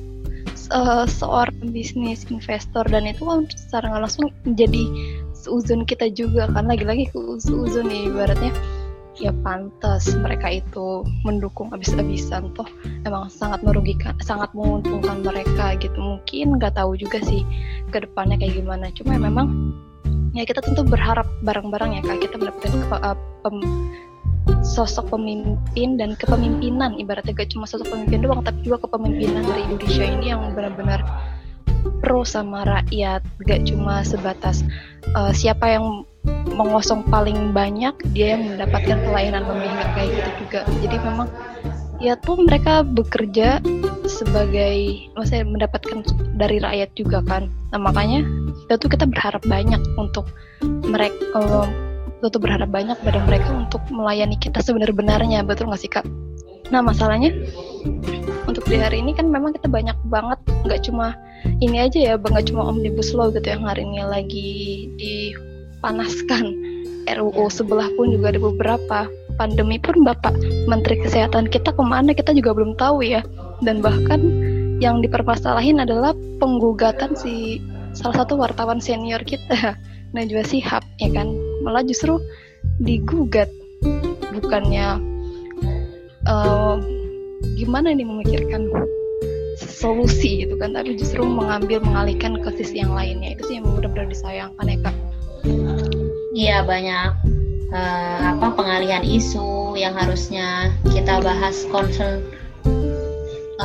uh, 0.74 1.06
seorang 1.06 1.70
bisnis 1.70 2.26
investor 2.32 2.86
dan 2.90 3.06
itu 3.06 3.26
kan 3.26 3.46
secara 3.54 3.92
nggak 3.92 4.04
langsung 4.10 4.28
menjadi 4.48 4.84
seuzon 5.36 5.86
kita 5.86 6.10
juga 6.10 6.50
kan 6.50 6.66
lagi-lagi 6.66 7.12
seuzon 7.14 7.86
nih 7.92 8.10
ibaratnya. 8.10 8.54
Ya 9.16 9.32
pantas 9.32 10.12
mereka 10.20 10.60
itu 10.60 11.08
mendukung 11.24 11.72
abis-abisan 11.72 12.52
toh. 12.52 12.68
Emang 13.08 13.32
sangat 13.32 13.64
merugikan 13.64 14.12
sangat 14.20 14.52
menguntungkan 14.52 15.24
mereka 15.24 15.80
gitu. 15.80 15.96
Mungkin 15.96 16.60
nggak 16.60 16.76
tahu 16.76 17.00
juga 17.00 17.24
sih 17.24 17.48
ke 17.96 18.04
depannya 18.04 18.36
kayak 18.36 18.60
gimana. 18.60 18.92
Cuma 18.92 19.16
ya 19.16 19.22
memang 19.24 19.72
ya 20.36 20.44
kita 20.44 20.60
tentu 20.60 20.84
berharap 20.84 21.26
bareng-bareng 21.48 21.98
ya 21.98 22.02
kak. 22.04 22.28
Kita 22.28 22.36
mendapatkan 22.36 22.72
ke, 22.76 22.96
uh, 23.00 23.18
pem, 23.42 23.58
sosok 24.62 25.16
pemimpin 25.16 25.96
dan 25.96 26.14
kepemimpinan. 26.20 27.00
Ibaratnya 27.00 27.32
gak 27.32 27.56
cuma 27.56 27.66
sosok 27.66 27.88
pemimpin 27.90 28.22
doang 28.22 28.44
tapi 28.44 28.68
juga 28.68 28.84
kepemimpinan 28.86 29.48
dari 29.48 29.64
Indonesia 29.66 30.06
ini 30.06 30.26
yang 30.36 30.52
benar-benar 30.52 31.02
pro 32.04 32.28
sama 32.28 32.68
rakyat. 32.68 33.24
Gak 33.48 33.64
cuma 33.72 34.04
sebatas 34.04 34.62
uh, 35.16 35.32
siapa 35.32 35.72
yang 35.72 36.04
mengosong 36.56 37.06
paling 37.10 37.54
banyak 37.54 37.94
dia 38.14 38.38
yang 38.38 38.50
mendapatkan 38.50 38.98
pelayanan 39.06 39.46
lebih 39.46 39.70
nggak 39.70 39.90
kayak 39.94 40.10
gitu 40.10 40.32
juga. 40.46 40.60
Jadi 40.82 40.98
memang 41.04 41.28
ya 42.00 42.14
tuh 42.20 42.38
mereka 42.42 42.82
bekerja 42.82 43.62
sebagai 44.06 45.10
maksudnya 45.14 45.46
mendapatkan 45.46 46.02
dari 46.36 46.58
rakyat 46.62 46.90
juga 46.98 47.22
kan. 47.26 47.50
Nah 47.74 47.80
makanya 47.82 48.26
kita 48.66 48.82
tuh 48.82 48.90
kita 48.90 49.06
berharap 49.06 49.44
banyak 49.46 49.82
untuk 49.96 50.26
mereka 50.90 51.22
uh, 51.38 51.70
kita 52.18 52.28
tuh 52.34 52.42
berharap 52.42 52.70
banyak 52.74 52.98
pada 53.06 53.20
mereka 53.30 53.50
untuk 53.54 53.82
melayani 53.94 54.36
kita 54.42 54.58
sebenar-benarnya 54.66 55.46
betul 55.46 55.70
nggak 55.70 55.82
sih 55.82 55.92
kak? 55.92 56.06
Nah 56.74 56.82
masalahnya 56.82 57.30
untuk 58.50 58.66
di 58.66 58.82
hari 58.82 59.06
ini 59.06 59.14
kan 59.14 59.30
memang 59.30 59.54
kita 59.54 59.70
banyak 59.70 59.94
banget 60.10 60.42
nggak 60.66 60.82
cuma 60.90 61.14
ini 61.62 61.78
aja 61.86 61.98
ya 62.02 62.14
nggak 62.18 62.50
cuma 62.50 62.66
omnibus 62.66 63.14
law 63.14 63.30
gitu 63.30 63.46
yang 63.46 63.70
hari 63.70 63.86
ini 63.86 64.02
lagi 64.02 64.50
dipanaskan 64.98 66.76
RUU 67.06 67.46
sebelah 67.54 67.86
pun 67.94 68.10
juga 68.10 68.34
ada 68.34 68.42
beberapa. 68.42 69.00
Pandemi 69.36 69.76
pun 69.78 70.00
Bapak 70.08 70.32
Menteri 70.66 71.04
Kesehatan 71.04 71.52
kita 71.52 71.76
ke 71.76 71.84
mana 71.84 72.16
kita 72.16 72.32
juga 72.32 72.56
belum 72.56 72.80
tahu 72.80 73.04
ya. 73.04 73.22
Dan 73.62 73.84
bahkan 73.84 74.20
yang 74.80 75.04
dipermasalahin 75.04 75.84
adalah 75.84 76.16
penggugatan 76.40 77.14
si 77.20 77.60
salah 77.96 78.22
satu 78.22 78.36
wartawan 78.36 78.84
senior 78.84 79.24
kita. 79.24 79.80
Najwa 80.16 80.44
Sihab 80.46 80.84
ya 81.00 81.10
kan? 81.16 81.32
Malah 81.64 81.84
justru 81.88 82.20
digugat. 82.84 83.50
Bukannya 84.36 85.00
uh, 86.28 86.76
gimana 87.56 87.96
nih 87.96 88.04
memikirkan 88.04 88.68
solusi 89.58 90.44
gitu 90.44 90.60
kan? 90.60 90.76
Tapi 90.76 91.00
justru 91.00 91.24
mengambil 91.24 91.80
mengalihkan 91.84 92.40
ke 92.44 92.52
sisi 92.60 92.84
yang 92.84 92.92
lainnya. 92.92 93.36
Itu 93.40 93.48
sih 93.48 93.56
yang 93.60 93.68
benar-benar 93.72 94.12
disayangkan 94.12 94.66
ya 94.68 94.78
kak. 94.84 94.96
Iya 96.36 96.58
banyak 96.68 97.10
uh, 97.72 98.20
apa 98.36 98.48
pengalihan 98.60 99.04
isu 99.04 99.80
yang 99.80 99.96
harusnya 99.96 100.72
kita 100.92 101.24
bahas 101.24 101.64
concern 101.72 102.24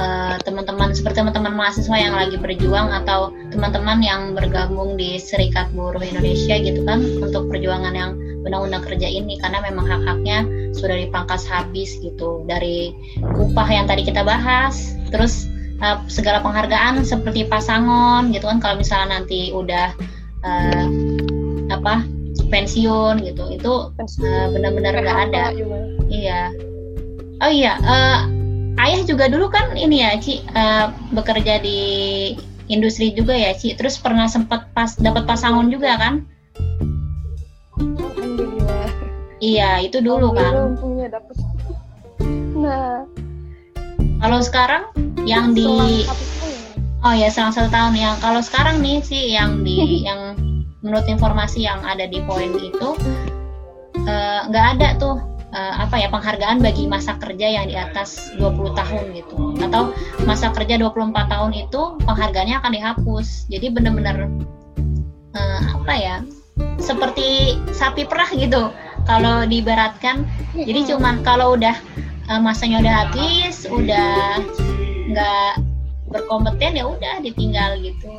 eh, 0.00 0.34
teman-teman 0.40 0.96
seperti 0.96 1.20
teman-teman 1.20 1.52
mahasiswa 1.52 1.96
yang 2.00 2.16
lagi 2.16 2.40
berjuang 2.40 2.88
atau 3.04 3.36
teman-teman 3.52 4.00
yang 4.00 4.32
bergabung 4.32 4.96
di 4.96 5.20
Serikat 5.20 5.68
Buruh 5.76 6.00
Indonesia 6.00 6.56
gitu 6.56 6.80
kan 6.88 7.04
untuk 7.20 7.52
perjuangan 7.52 7.92
yang 7.92 8.16
undang-undang 8.40 8.80
kerja 8.88 9.04
ini 9.04 9.36
karena 9.36 9.60
memang 9.60 9.84
hak-haknya 9.84 10.48
sudah 10.72 10.96
dipangkas 10.96 11.44
habis 11.44 12.00
gitu 12.00 12.48
dari 12.48 12.96
upah 13.20 13.68
yang 13.68 13.84
tadi 13.84 14.08
kita 14.08 14.24
bahas 14.24 14.96
terus 15.12 15.44
uh, 15.84 16.00
segala 16.08 16.40
penghargaan 16.40 17.04
seperti 17.04 17.44
pasangon 17.44 18.32
gitu 18.32 18.48
kan 18.48 18.58
kalau 18.62 18.80
misalnya 18.80 19.20
nanti 19.20 19.52
udah 19.52 19.92
uh, 20.40 20.86
apa 21.68 22.04
pensiun 22.48 23.22
gitu 23.22 23.44
itu 23.52 23.72
uh, 23.94 24.46
benar-benar 24.50 24.96
nggak 24.98 25.20
ada. 25.30 25.44
iya. 26.10 26.50
Oh 27.40 27.48
iya 27.48 27.80
uh, 27.80 28.39
ayah 28.80 29.02
juga 29.04 29.28
dulu 29.28 29.52
kan 29.52 29.76
ini 29.76 30.00
ya 30.00 30.16
Ci 30.16 30.40
uh, 30.56 30.92
bekerja 31.12 31.60
di 31.60 31.80
industri 32.70 33.12
juga 33.12 33.36
ya 33.36 33.52
Ci. 33.52 33.76
Terus 33.76 33.98
pernah 34.00 34.30
sempat 34.30 34.70
pas 34.72 34.96
dapat 34.96 35.26
pasangan 35.26 35.68
juga 35.68 35.98
kan? 35.98 36.14
Alhamdulillah. 37.76 38.88
Iya 39.42 39.70
itu 39.84 40.00
dulu 40.00 40.32
kan. 40.32 40.78
Nah. 42.56 43.04
Kalau 44.20 44.40
sekarang 44.44 44.84
yang 45.24 45.56
di 45.56 46.04
oh 47.00 47.14
ya 47.16 47.32
selang 47.32 47.56
satu 47.56 47.72
tahun 47.72 47.96
yang 47.96 48.16
kalau 48.20 48.44
sekarang 48.44 48.84
nih 48.84 49.00
sih 49.00 49.32
yang 49.32 49.64
di 49.64 49.80
yang 50.08 50.36
menurut 50.84 51.08
informasi 51.08 51.64
yang 51.64 51.80
ada 51.84 52.04
di 52.04 52.20
poin 52.24 52.52
itu 52.56 52.88
eh, 53.96 54.40
nggak 54.48 54.64
uh, 54.64 54.70
ada 54.76 54.88
tuh 55.00 55.16
uh, 55.54 55.74
apa 55.86 55.96
ya 55.98 56.08
penghargaan 56.10 56.62
bagi 56.62 56.86
masa 56.86 57.18
kerja 57.18 57.46
yang 57.46 57.66
di 57.66 57.76
atas 57.76 58.34
20 58.38 58.78
tahun 58.78 59.04
gitu. 59.14 59.34
Atau 59.62 59.94
masa 60.24 60.50
kerja 60.54 60.78
24 60.78 61.14
tahun 61.26 61.52
itu 61.54 61.80
penghargaannya 62.06 62.56
akan 62.62 62.72
dihapus. 62.74 63.50
Jadi 63.50 63.66
benar-benar 63.70 64.30
uh, 65.34 65.60
apa 65.82 65.94
ya 65.94 66.16
seperti 66.80 67.56
sapi 67.74 68.06
perah 68.06 68.30
gitu 68.34 68.70
kalau 69.04 69.44
diberatkan. 69.46 70.26
Jadi 70.54 70.94
cuman 70.94 71.22
kalau 71.26 71.58
udah 71.58 71.76
uh, 72.30 72.40
masanya 72.40 72.82
udah 72.82 72.94
habis 73.06 73.66
udah 73.66 74.40
nggak 75.10 75.52
berkompeten 76.10 76.78
ya 76.78 76.84
udah 76.86 77.22
ditinggal 77.22 77.78
gitu. 77.82 78.10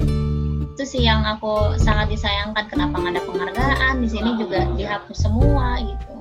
Itu 0.72 0.84
sih 0.88 1.04
yang 1.04 1.28
aku 1.28 1.76
sangat 1.76 2.16
disayangkan 2.16 2.66
kenapa 2.72 2.96
nggak 2.96 3.14
ada 3.20 3.24
penghargaan. 3.28 3.94
Di 4.00 4.08
sini 4.08 4.40
juga 4.40 4.64
dihapus 4.76 5.18
semua 5.28 5.78
gitu 5.84 6.21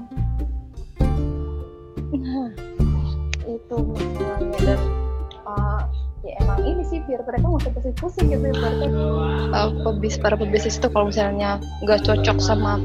nah 2.21 2.51
itu. 3.49 3.77
Masalahnya 3.77 4.59
dan 4.63 4.81
uh, 5.49 5.83
ya 6.23 6.33
emang 6.45 6.61
ini 6.63 6.83
sih 6.87 7.01
biar 7.09 7.25
mereka 7.25 7.45
nggak 7.49 7.63
usah 7.65 7.73
pusing-pusing 7.75 8.27
gitu 8.29 8.47
berarti 8.53 8.87
uh, 9.57 9.71
pebis 9.89 10.15
para 10.21 10.37
pebisnis 10.37 10.77
itu 10.77 10.89
kalau 10.93 11.09
misalnya 11.09 11.57
nggak 11.83 12.05
cocok 12.05 12.39
sama 12.39 12.77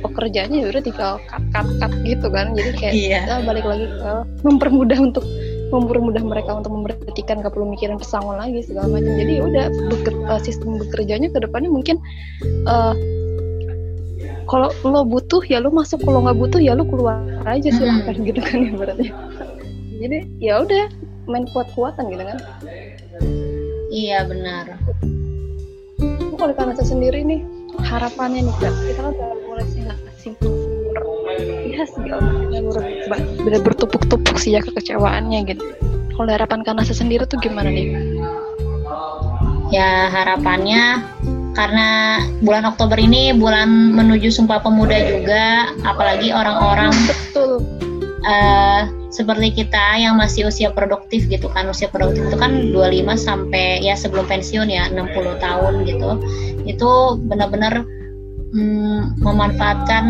pekerjaannya 0.00 0.64
ya 0.64 0.68
udah 0.68 0.82
tinggal 0.84 1.12
cut 1.28 1.44
cut 1.52 1.68
cut 1.80 1.92
gitu 2.04 2.26
kan. 2.32 2.52
Jadi 2.56 2.70
kayak 2.76 2.94
yeah. 2.96 3.24
kita 3.24 3.34
balik 3.44 3.64
lagi 3.68 3.86
ke 3.88 4.12
mempermudah 4.44 4.98
untuk 5.00 5.24
mempermudah 5.70 6.22
mereka 6.26 6.50
untuk 6.58 6.74
memperhatikan 6.74 7.46
gak 7.46 7.54
perlu 7.54 7.70
mikirin 7.70 7.94
pesangon 7.94 8.42
lagi 8.42 8.66
segala 8.66 8.90
macam. 8.90 9.12
Jadi 9.14 9.32
ya 9.38 9.42
udah 9.46 9.64
beker, 9.86 10.14
uh, 10.26 10.40
sistem 10.42 10.82
bekerjanya 10.82 11.30
ke 11.30 11.38
depannya 11.38 11.70
mungkin 11.70 11.96
uh, 12.66 12.94
kalau 14.50 14.68
lo 14.82 15.06
butuh 15.06 15.46
ya 15.46 15.62
lo 15.62 15.70
masuk. 15.70 16.02
Kalau 16.02 16.26
nggak 16.26 16.34
butuh 16.34 16.58
ya 16.58 16.74
lo 16.74 16.82
keluar 16.82 17.22
aja 17.46 17.70
silahkan 17.70 18.18
hmm. 18.18 18.26
gitu 18.26 18.40
kan 18.42 18.58
ya 18.66 18.72
berarti 18.74 19.06
jadi 20.00 20.18
ya 20.42 20.64
udah 20.66 20.84
main 21.30 21.46
kuat-kuatan 21.54 22.10
gitu 22.10 22.24
kan. 22.26 22.38
Iya 23.94 24.26
benar. 24.26 24.74
Kalau 26.34 26.52
karena 26.56 26.72
saya 26.74 26.88
sendiri 26.90 27.22
nih 27.22 27.40
harapannya 27.84 28.48
nih 28.48 28.54
kak 28.58 28.74
kita 28.90 29.00
kan 29.06 29.12
udah 29.14 29.28
mulai 29.46 29.66
sih 29.70 29.80
nggak 29.86 29.98
simpel 30.18 30.50
ya 31.70 31.86
segala 31.86 32.20
macam 32.26 32.90
bener 33.46 33.60
bertumpuk-tumpuk 33.62 34.36
sih 34.36 34.58
ya 34.58 34.60
kekecewaannya 34.64 35.38
gitu. 35.46 35.64
Kalau 36.16 36.28
harapan 36.28 36.60
karena 36.66 36.82
saya 36.84 37.00
sendiri 37.00 37.24
tuh 37.24 37.40
gimana 37.40 37.70
nih? 37.72 37.96
Ya 39.70 40.10
harapannya 40.10 41.00
karena 41.54 42.20
bulan 42.40 42.62
Oktober 42.68 42.96
ini 42.96 43.34
bulan 43.34 43.94
menuju 43.94 44.30
Sumpah 44.30 44.62
Pemuda 44.62 44.96
juga, 45.02 45.74
apalagi 45.82 46.30
orang-orang 46.30 46.94
betul. 47.10 47.66
uh, 48.22 48.86
seperti 49.10 49.64
kita 49.64 49.98
yang 49.98 50.14
masih 50.14 50.46
usia 50.46 50.70
produktif 50.70 51.26
gitu 51.26 51.50
kan. 51.50 51.66
Usia 51.66 51.90
produktif 51.90 52.30
itu 52.30 52.38
kan 52.38 52.70
25 52.70 53.18
sampai 53.18 53.82
ya 53.82 53.98
sebelum 53.98 54.30
pensiun 54.30 54.70
ya 54.70 54.86
60 54.94 55.42
tahun 55.42 55.72
gitu. 55.84 56.10
Itu 56.70 57.18
benar-benar 57.26 57.82
mm, 58.54 59.18
memanfaatkan 59.18 60.04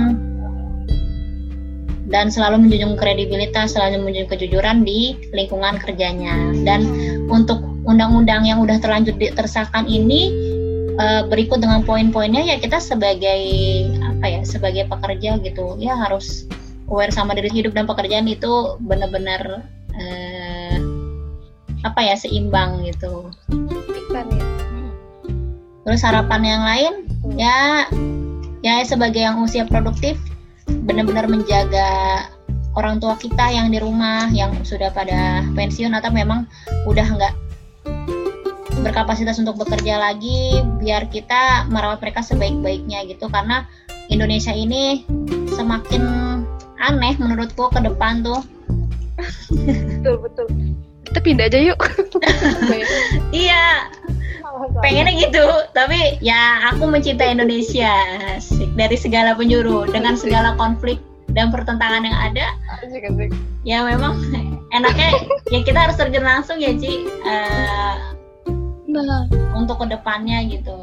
dan 2.10 2.26
selalu 2.26 2.66
menjunjung 2.66 2.98
kredibilitas, 2.98 3.78
selalu 3.78 4.02
menjunjung 4.02 4.30
kejujuran 4.34 4.82
di 4.82 5.14
lingkungan 5.30 5.78
kerjanya. 5.78 6.52
Dan 6.66 6.84
untuk 7.30 7.62
undang-undang 7.86 8.44
yang 8.44 8.60
udah 8.60 8.82
terlanjur 8.82 9.16
tersahkan 9.16 9.86
ini 9.86 10.49
uh, 11.00 11.22
berikut 11.26 11.58
dengan 11.58 11.80
poin-poinnya 11.82 12.44
ya 12.44 12.56
kita 12.60 12.76
sebagai 12.76 13.42
apa 14.04 14.26
ya 14.28 14.40
sebagai 14.44 14.84
pekerja 14.86 15.40
gitu 15.40 15.80
ya 15.80 15.96
harus 15.96 16.44
aware 16.92 17.10
sama 17.10 17.32
diri 17.32 17.48
hidup 17.48 17.72
dan 17.72 17.88
pekerjaan 17.88 18.28
itu 18.28 18.76
benar-benar 18.84 19.64
uh, 19.96 20.76
apa 21.80 22.00
ya 22.04 22.12
seimbang 22.12 22.84
gitu. 22.84 23.32
ya. 24.12 24.46
Terus 25.80 26.04
harapan 26.04 26.42
yang 26.44 26.62
lain 26.62 26.94
ya 27.40 27.88
ya 28.60 28.84
sebagai 28.84 29.24
yang 29.24 29.40
usia 29.40 29.64
produktif 29.64 30.20
benar-benar 30.84 31.24
menjaga 31.24 31.88
orang 32.76 33.00
tua 33.00 33.16
kita 33.16 33.48
yang 33.50 33.72
di 33.72 33.80
rumah 33.80 34.28
yang 34.30 34.52
sudah 34.62 34.92
pada 34.92 35.42
pensiun 35.56 35.96
atau 35.96 36.12
memang 36.12 36.44
udah 36.84 37.06
nggak 37.08 37.34
berkapasitas 38.80 39.38
untuk 39.40 39.60
bekerja 39.60 40.00
lagi 40.00 40.64
biar 40.80 41.08
kita 41.12 41.68
merawat 41.68 42.00
mereka 42.00 42.24
sebaik-baiknya 42.24 43.04
gitu. 43.08 43.28
Karena 43.28 43.68
Indonesia 44.10 44.50
ini 44.50 45.04
semakin 45.54 46.02
aneh 46.80 47.14
menurutku 47.20 47.68
ke 47.70 47.80
depan 47.84 48.24
tuh. 48.24 48.40
Betul 49.52 50.16
betul. 50.24 50.46
Kita 51.10 51.18
pindah 51.20 51.46
aja 51.50 51.58
yuk. 51.60 51.80
Iya 53.30 53.86
pengennya 54.80 55.14
gitu. 55.16 55.46
Tapi 55.72 56.20
ya 56.20 56.72
aku 56.72 56.86
mencintai 56.86 57.34
Indonesia 57.34 57.90
dari 58.76 58.96
segala 58.98 59.34
penjuru 59.34 59.88
dengan 59.88 60.14
segala 60.14 60.54
konflik 60.58 61.00
dan 61.30 61.54
pertentangan 61.54 62.02
yang 62.04 62.18
ada. 62.18 62.46
Ya 63.62 63.84
memang 63.86 64.18
enaknya 64.70 65.10
ya 65.50 65.60
kita 65.62 65.78
harus 65.78 65.96
terjun 65.98 66.26
langsung 66.26 66.58
ya 66.58 66.74
Ci. 66.74 67.06
Uh, 67.22 68.09
nah. 68.98 69.24
untuk 69.54 69.78
ke 69.78 69.86
depannya 69.94 70.42
gitu. 70.50 70.74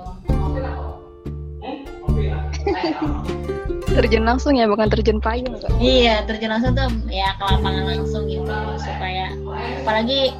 Terjun 3.97 4.23
langsung 4.23 4.53
ya 4.55 4.69
bukan 4.69 4.87
terjun 4.93 5.17
payung 5.17 5.57
kok 5.57 5.73
iya 5.81 6.21
terjun 6.27 6.53
langsung 6.53 6.77
tuh 6.77 6.85
ya 7.09 7.33
ke 7.33 7.43
lapangan 7.49 7.97
langsung 7.97 8.29
gitu 8.29 8.53
supaya 8.77 9.33
apalagi 9.81 10.37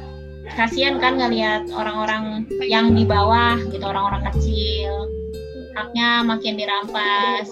kasihan 0.54 0.96
kan 0.98 1.20
ngelihat 1.20 1.68
orang-orang 1.74 2.48
yang 2.64 2.90
di 2.96 3.04
bawah 3.04 3.58
gitu 3.68 3.84
orang-orang 3.84 4.26
kecil. 4.32 5.10
Haknya 5.76 6.26
makin 6.26 6.58
dirampas. 6.58 7.46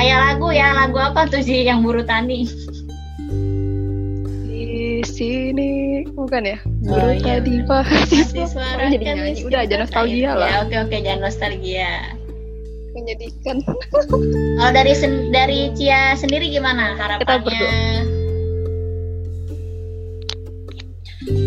Kayak 0.00 0.18
lagu 0.24 0.48
ya 0.54 0.72
lagu 0.72 0.96
apa 0.96 1.28
tuh 1.28 1.44
sih 1.44 1.68
yang 1.68 1.84
buru 1.84 2.00
tani 2.00 2.48
sini. 5.20 5.72
Bukan 6.08 6.42
ya? 6.48 6.58
Oh, 6.88 6.96
buru 6.96 7.12
iya. 7.12 7.36
tadi 7.36 7.60
mahasiswa 7.68 8.66
jadi 8.92 9.04
nyanyi 9.12 9.44
udah 9.44 9.60
aja 9.68 9.74
nostalgia 9.76 10.32
lah. 10.32 10.48
Ya, 10.48 10.56
oke 10.64 10.76
oke 10.88 10.96
jangan 11.04 11.20
nostalgia. 11.28 11.92
Menyedihkan. 12.96 13.56
Oh 14.60 14.70
dari 14.72 14.92
sen 14.92 15.32
dari 15.32 15.72
Cia 15.72 16.16
sendiri 16.16 16.52
gimana 16.52 16.96
harapannya? 16.96 17.64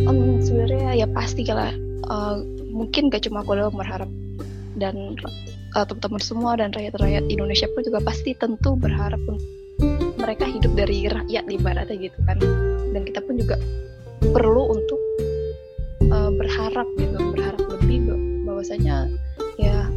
um, 0.09 0.41
sebenarnya 0.41 1.05
ya 1.05 1.07
pasti 1.13 1.45
kalau 1.45 1.69
uh, 2.09 2.41
mungkin 2.73 3.13
gak 3.13 3.25
cuma 3.25 3.41
aku 3.41 3.57
doang 3.57 3.77
berharap. 3.77 4.09
Dan 4.73 5.17
uh, 5.77 5.85
teman-teman 5.85 6.21
semua 6.21 6.57
dan 6.57 6.73
rakyat-rakyat 6.73 7.29
Indonesia 7.29 7.69
pun 7.77 7.85
juga 7.85 8.01
pasti 8.01 8.33
tentu 8.33 8.73
berharap 8.73 9.21
mereka 10.17 10.49
hidup 10.49 10.73
dari 10.73 11.05
rakyat 11.05 11.45
ibaratnya 11.45 11.95
gitu 11.97 12.17
kan 12.25 12.37
dan 12.93 13.01
kita 13.03 13.19
pun 13.25 13.35
juga 13.41 13.57
perlu 14.21 14.71
untuk 14.77 15.01
uh, 16.13 16.31
berharap 16.31 16.87
gitu 16.95 17.17
berharap 17.33 17.61
lebih 17.81 18.13
bahwasanya 18.45 19.11
ya 19.59 19.89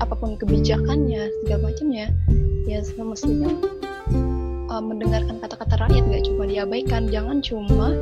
apa 0.00 0.16
pun 0.16 0.34
kebijakannya 0.40 1.28
segala 1.44 1.70
macamnya 1.70 2.08
ya 2.66 2.80
semestinya 2.82 3.52
uh, 4.70 4.82
mendengarkan 4.82 5.36
kata-kata 5.42 5.74
rakyat 5.86 6.04
nggak 6.06 6.24
cuma 6.30 6.44
diabaikan. 6.48 7.10
Jangan 7.10 7.42
cuma 7.44 7.92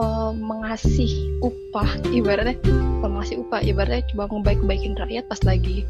uh, 0.00 0.32
mengasih 0.32 1.10
upah 1.42 1.88
ibaratnya 2.14 2.56
mengasih 3.02 3.42
upah 3.44 3.60
ibaratnya 3.62 4.02
coba 4.14 4.30
ngebaik-baikin 4.32 4.96
rakyat 4.96 5.24
pas 5.28 5.40
lagi 5.44 5.84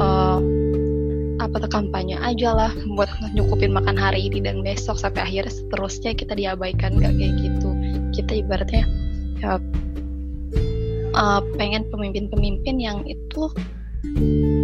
uh, 0.00 0.40
apa 1.48 1.68
kampanye 1.68 2.20
aja 2.20 2.52
lah 2.52 2.72
buat 2.96 3.08
nyukupin 3.32 3.72
makan 3.72 3.96
hari 3.96 4.28
ini 4.28 4.44
dan 4.44 4.60
besok 4.60 5.00
sampai 5.00 5.24
akhirnya 5.24 5.52
seterusnya 5.52 6.12
kita 6.12 6.36
diabaikan 6.36 7.00
gak 7.00 7.14
kayak 7.16 7.34
gitu 7.40 7.70
kita 8.12 8.32
ibaratnya 8.44 8.84
ya, 9.40 9.56
uh, 11.16 11.40
pengen 11.56 11.88
pemimpin-pemimpin 11.88 12.76
yang 12.78 13.02
itu 13.08 13.50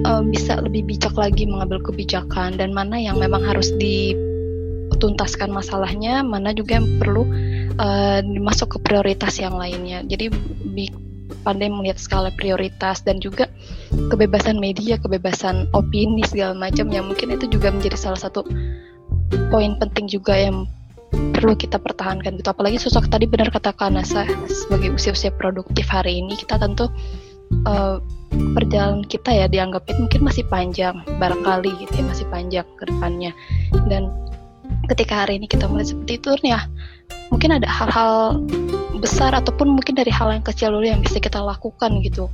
uh, 0.07 0.23
bisa 0.25 0.61
lebih 0.61 0.87
bijak 0.87 1.15
lagi 1.17 1.49
mengambil 1.49 1.81
kebijakan 1.83 2.57
dan 2.61 2.71
mana 2.71 3.01
yang 3.01 3.17
memang 3.19 3.43
harus 3.43 3.73
dituntaskan 3.77 5.51
masalahnya 5.51 6.23
mana 6.23 6.55
juga 6.55 6.79
yang 6.81 6.89
perlu 7.01 7.27
uh, 7.79 8.21
masuk 8.23 8.77
ke 8.77 8.79
prioritas 8.83 9.39
yang 9.41 9.57
lainnya. 9.57 10.03
Jadi 10.07 10.31
pandai 11.45 11.69
melihat 11.69 12.01
skala 12.01 12.33
prioritas 12.35 13.05
dan 13.05 13.21
juga 13.21 13.47
kebebasan 14.11 14.57
media, 14.57 14.97
kebebasan 14.97 15.69
opini 15.77 16.25
segala 16.25 16.57
macam 16.57 16.89
yang 16.89 17.07
mungkin 17.07 17.37
itu 17.37 17.47
juga 17.47 17.71
menjadi 17.71 18.01
salah 18.01 18.19
satu 18.19 18.43
poin 19.53 19.77
penting 19.77 20.09
juga 20.09 20.35
yang 20.35 20.65
perlu 21.37 21.55
kita 21.55 21.79
pertahankan 21.79 22.41
gitu. 22.41 22.49
Apalagi 22.51 22.81
sosok 22.81 23.07
tadi 23.13 23.29
benar 23.29 23.53
kata 23.53 23.77
Kanasa 23.77 24.27
sebagai 24.49 24.97
usia-usia 24.97 25.31
produktif 25.31 25.87
hari 25.93 26.19
ini 26.19 26.35
kita 26.35 26.59
tentu 26.59 26.91
uh, 27.69 28.01
perjalanan 28.57 29.07
kita 29.07 29.31
ya 29.31 29.47
dianggapnya 29.47 29.95
mungkin 30.01 30.21
masih 30.27 30.45
panjang 30.51 30.99
barangkali 31.07 31.71
gitu 31.87 31.93
ya 32.03 32.05
masih 32.05 32.27
panjang 32.33 32.67
ke 32.81 32.85
depannya 32.91 33.31
dan 33.87 34.11
ketika 34.91 35.25
hari 35.25 35.39
ini 35.39 35.47
kita 35.47 35.71
melihat 35.71 35.95
seperti 35.95 36.13
itu 36.19 36.31
ya 36.45 36.61
mungkin 37.35 37.51
ada 37.51 37.67
hal-hal 37.67 38.39
besar 39.03 39.35
ataupun 39.35 39.75
mungkin 39.75 39.99
dari 39.99 40.15
hal 40.15 40.31
yang 40.31 40.47
kecil 40.47 40.71
dulu 40.71 40.87
yang 40.87 41.03
bisa 41.03 41.19
kita 41.19 41.43
lakukan 41.43 41.99
gitu. 42.07 42.31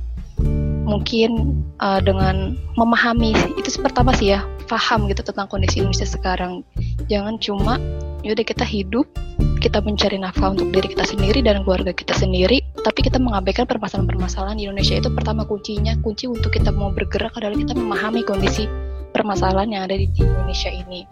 Mungkin 0.85 1.57
uh, 1.81 1.97
dengan 2.05 2.53
memahami 2.77 3.33
itu 3.57 3.81
pertama 3.81 4.13
sih 4.13 4.37
ya 4.37 4.45
paham 4.69 5.09
gitu 5.09 5.25
tentang 5.25 5.49
kondisi 5.49 5.81
Indonesia 5.81 6.05
sekarang. 6.05 6.61
Jangan 7.09 7.41
cuma 7.41 7.81
yaudah 8.21 8.45
kita 8.45 8.61
hidup 8.61 9.09
kita 9.57 9.81
mencari 9.81 10.21
nafkah 10.21 10.53
untuk 10.53 10.69
diri 10.69 10.93
kita 10.93 11.05
sendiri 11.09 11.41
dan 11.41 11.65
keluarga 11.65 11.89
kita 11.93 12.13
sendiri 12.13 12.61
tapi 12.85 13.01
kita 13.01 13.17
mengabaikan 13.17 13.65
permasalahan-permasalahan 13.65 14.61
di 14.61 14.69
Indonesia. 14.69 15.01
Itu 15.01 15.09
pertama 15.09 15.49
kuncinya 15.49 15.97
kunci 16.05 16.29
untuk 16.29 16.53
kita 16.53 16.69
mau 16.69 16.93
bergerak 16.93 17.33
adalah 17.41 17.57
kita 17.57 17.73
memahami 17.73 18.21
kondisi 18.21 18.69
permasalahan 19.17 19.69
yang 19.73 19.81
ada 19.89 19.97
di 19.97 20.07
Indonesia 20.21 20.69
ini 20.69 21.03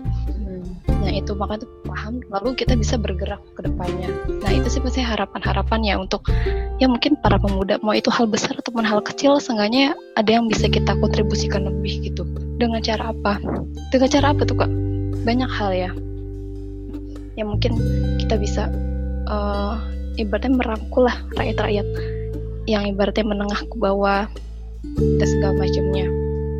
Nah 0.99 1.11
itu 1.15 1.31
maka 1.35 1.63
itu 1.63 1.67
paham 1.87 2.19
lalu 2.27 2.55
kita 2.59 2.75
bisa 2.75 2.99
bergerak 2.99 3.39
ke 3.55 3.63
depannya. 3.63 4.11
Nah 4.43 4.51
itu 4.51 4.67
sih 4.67 4.81
pasti 4.83 4.99
harapan-harapan 4.99 5.79
ya 5.83 5.95
untuk 5.95 6.27
ya 6.79 6.87
mungkin 6.91 7.15
para 7.19 7.39
pemuda 7.39 7.79
mau 7.79 7.95
itu 7.95 8.11
hal 8.11 8.27
besar 8.27 8.55
ataupun 8.59 8.83
hal 8.83 8.99
kecil 9.03 9.39
seenggaknya 9.39 9.95
ada 10.19 10.29
yang 10.39 10.51
bisa 10.51 10.67
kita 10.67 10.95
kontribusikan 10.99 11.67
lebih 11.67 12.03
gitu. 12.03 12.27
Dengan 12.59 12.83
cara 12.83 13.15
apa? 13.15 13.39
Dengan 13.95 14.09
cara 14.11 14.27
apa 14.35 14.41
tuh 14.43 14.57
kak? 14.59 14.71
Banyak 15.23 15.49
hal 15.49 15.71
ya. 15.71 15.91
Ya 17.39 17.43
mungkin 17.47 17.79
kita 18.19 18.35
bisa 18.35 18.67
uh, 19.31 19.79
ibaratnya 20.19 20.51
merangkul 20.51 21.07
lah 21.07 21.15
rakyat-rakyat 21.39 21.87
yang 22.67 22.83
ibaratnya 22.85 23.23
menengah 23.23 23.63
ke 23.63 23.75
bawah 23.79 24.27
dan 25.17 25.27
segala 25.27 25.55
macamnya. 25.55 26.07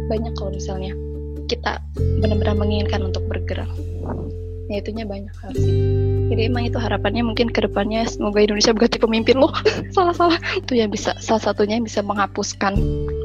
Banyak 0.08 0.34
kalau 0.40 0.56
misalnya 0.56 0.96
kita 1.50 1.82
benar-benar 2.22 2.54
menginginkan 2.54 3.02
untuk 3.10 3.26
bergerak. 3.26 3.68
Ya 4.70 4.86
itunya 4.86 5.02
banyak 5.02 5.34
hal 5.42 5.52
sih. 5.58 5.74
Jadi 6.30 6.42
emang 6.46 6.70
itu 6.70 6.78
harapannya 6.78 7.26
mungkin 7.26 7.50
ke 7.50 7.66
depannya 7.66 8.06
semoga 8.06 8.38
Indonesia 8.38 8.70
berganti 8.70 9.02
pemimpin 9.02 9.42
loh. 9.42 9.50
Salah-salah. 9.98 10.38
Itu 10.62 10.78
yang 10.78 10.94
bisa 10.94 11.18
salah 11.18 11.42
satunya 11.42 11.82
yang 11.82 11.90
bisa 11.90 12.06
menghapuskan 12.06 12.78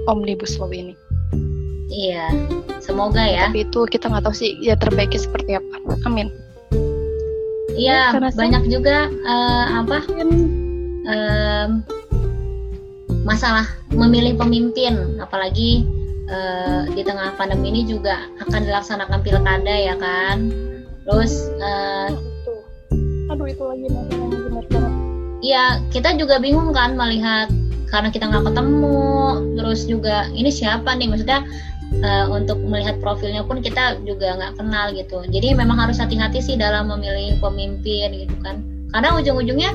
omnibus 0.09 0.57
law 0.57 0.73
ini. 0.73 0.97
Iya 1.93 2.33
semoga 2.81 3.21
ya. 3.21 3.53
Tapi 3.53 3.69
itu 3.69 3.81
kita 3.93 4.09
nggak 4.09 4.25
tahu 4.25 4.33
sih 4.33 4.57
ya 4.65 4.73
terbaiknya 4.81 5.21
seperti 5.21 5.61
apa. 5.61 5.77
Amin. 6.09 6.33
Iya 7.77 8.17
ya, 8.17 8.33
banyak 8.33 8.73
juga 8.73 9.13
uh, 9.29 9.85
apa? 9.85 9.99
Um, 11.05 11.85
masalah 13.29 13.69
memilih 13.93 14.41
pemimpin 14.41 15.21
apalagi 15.21 15.85
uh, 16.31 16.83
di 16.93 17.03
tengah 17.05 17.35
pandemi 17.37 17.73
ini 17.75 17.83
juga 17.89 18.29
akan 18.45 18.61
dilaksanakan 18.65 19.21
pilkada 19.25 19.75
ya 19.75 19.95
kan? 19.99 20.53
Terus 21.05 21.49
uh, 21.61 22.11
aduh 23.33 23.47
itu 23.49 23.65
lagi 23.65 23.87
iya 25.45 25.81
kita 25.93 26.17
juga 26.17 26.41
bingung 26.41 26.73
kan 26.73 26.97
melihat 26.97 27.53
karena 27.93 28.09
kita 28.11 28.27
nggak 28.27 28.45
ketemu. 28.49 29.13
Terus 29.55 29.81
juga 29.87 30.27
ini 30.33 30.51
siapa 30.51 30.97
nih? 30.97 31.09
Maksudnya 31.13 31.45
uh, 32.03 32.27
untuk 32.33 32.59
melihat 32.65 32.99
profilnya 32.99 33.45
pun 33.45 33.61
kita 33.61 34.01
juga 34.03 34.35
nggak 34.35 34.59
kenal 34.59 34.91
gitu. 34.97 35.23
Jadi 35.31 35.55
memang 35.55 35.79
harus 35.79 36.01
hati-hati 36.01 36.41
sih 36.41 36.57
dalam 36.57 36.91
memilih 36.91 37.39
pemimpin 37.39 38.27
gitu 38.27 38.35
kan. 38.43 38.65
Karena 38.91 39.15
ujung-ujungnya 39.19 39.71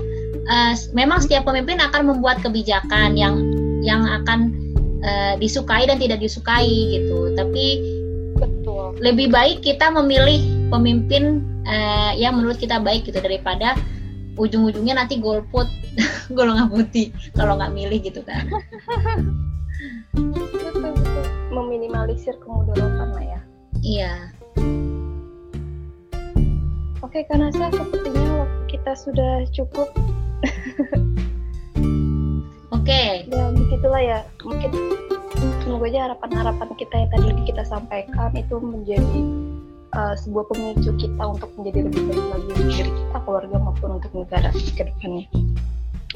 uh, 0.50 0.74
memang 0.92 1.24
setiap 1.24 1.48
pemimpin 1.48 1.80
akan 1.80 2.12
membuat 2.12 2.42
kebijakan 2.44 3.16
yang 3.16 3.40
yang 3.80 4.04
akan 4.04 4.52
uh, 5.04 5.34
disukai 5.40 5.88
dan 5.88 5.98
tidak 6.00 6.20
disukai 6.24 7.00
gitu. 7.00 7.34
Tapi 7.36 7.66
betul. 8.36 8.96
Lebih 9.00 9.32
baik 9.32 9.64
kita 9.64 9.92
memilih 9.94 10.70
pemimpin 10.72 11.44
uh, 11.66 12.12
yang 12.16 12.38
menurut 12.40 12.60
kita 12.60 12.80
baik 12.80 13.08
gitu 13.08 13.20
daripada 13.20 13.76
ujung-ujungnya 14.40 15.04
nanti 15.04 15.20
golput 15.20 15.68
golongan 16.38 16.72
putih 16.72 17.12
kalau 17.36 17.60
nggak 17.60 17.76
milih 17.76 18.00
gitu 18.00 18.24
kan. 18.24 18.48
betul, 20.16 20.72
betul. 20.76 21.26
Meminimalisir 21.52 22.36
kemudaratan 22.40 23.10
lah 23.16 23.26
ya. 23.26 23.40
Iya. 23.84 24.14
Oke, 27.00 27.26
karena 27.26 27.50
saya 27.50 27.74
sepertinya 27.74 28.46
kita 28.70 28.92
sudah 28.94 29.48
cukup 29.56 29.90
Oke. 32.80 32.88
Okay. 32.88 33.12
Ya 33.28 33.44
begitulah 33.52 34.02
ya. 34.02 34.20
Mungkin 34.48 34.72
semoga 35.64 35.86
aja 35.92 36.00
harapan-harapan 36.10 36.70
kita 36.80 36.96
yang 36.96 37.10
tadi 37.12 37.28
kita 37.44 37.64
sampaikan 37.68 38.32
itu 38.36 38.56
menjadi 38.60 39.20
uh, 39.96 40.16
sebuah 40.16 40.48
pemicu 40.52 40.92
kita 40.96 41.24
untuk 41.24 41.52
menjadi 41.60 41.92
lebih 41.92 42.02
baik 42.08 42.26
lagi 42.32 42.48
untuk 42.48 42.66
diri 42.72 42.92
kita, 42.92 43.18
keluarga 43.28 43.56
maupun 43.60 43.90
untuk 44.00 44.12
negara 44.16 44.50
ke 44.56 44.82
depannya. 44.88 45.28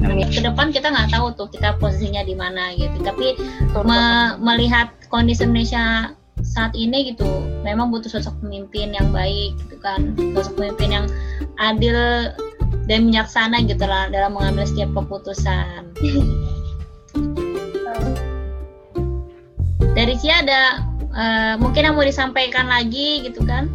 Amin. 0.02 0.28
Ke 0.32 0.42
depan 0.42 0.74
kita 0.74 0.90
nggak 0.90 1.12
tahu 1.14 1.28
tuh 1.38 1.48
kita 1.52 1.78
posisinya 1.78 2.24
di 2.26 2.34
mana 2.34 2.74
gitu. 2.80 2.98
Tapi 3.04 3.38
me 3.84 4.02
melihat 4.42 4.90
kondisi 5.12 5.46
Indonesia 5.46 6.16
saat 6.44 6.74
ini 6.76 7.14
gitu, 7.14 7.28
memang 7.64 7.92
butuh 7.94 8.10
sosok 8.10 8.34
pemimpin 8.44 8.92
yang 8.96 9.14
baik 9.14 9.56
gitu 9.64 9.78
kan, 9.80 10.18
sosok 10.36 10.60
pemimpin 10.60 10.90
yang 10.92 11.06
adil 11.62 11.96
dan 12.90 13.08
bijaksana 13.08 13.64
gitu 13.64 13.86
lah 13.86 14.10
dalam 14.12 14.36
mengambil 14.36 14.66
setiap 14.68 14.92
keputusan. 14.98 15.94
Dari 20.04 20.20
Cia 20.20 20.44
ada 20.44 20.84
uh, 21.16 21.56
mungkin 21.64 21.88
yang 21.88 21.96
mau 21.96 22.04
disampaikan 22.04 22.68
lagi 22.68 23.24
gitu 23.24 23.40
kan? 23.48 23.72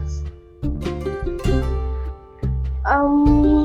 Um, 2.85 3.65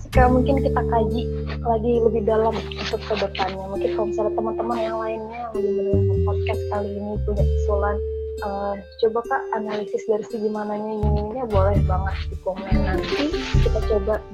jika 0.00 0.32
mungkin 0.32 0.64
kita 0.64 0.80
kaji 0.80 1.28
lagi 1.60 1.92
lebih 2.08 2.24
dalam 2.24 2.56
untuk 2.56 3.04
ke 3.04 3.14
depannya. 3.20 3.68
Mungkin 3.68 4.00
kalau 4.00 4.08
misalnya 4.08 4.32
teman-teman 4.32 4.78
yang 4.80 4.96
lainnya 4.96 5.36
yang 5.36 5.52
lagi 5.52 5.70
mendengarkan 5.76 6.18
podcast 6.24 6.62
kali 6.72 6.88
ini 6.96 7.12
punya 7.28 7.44
usulan 7.44 7.96
uh, 8.40 8.74
coba 9.04 9.20
kak 9.28 9.42
analisis 9.60 10.08
dari 10.08 10.24
segi 10.24 10.48
mananya 10.48 10.92
ini 11.04 11.44
boleh 11.52 11.76
banget 11.84 12.16
di 12.32 12.36
komen 12.40 12.80
nanti 12.80 13.28
kita 13.60 13.80
coba 13.92 14.24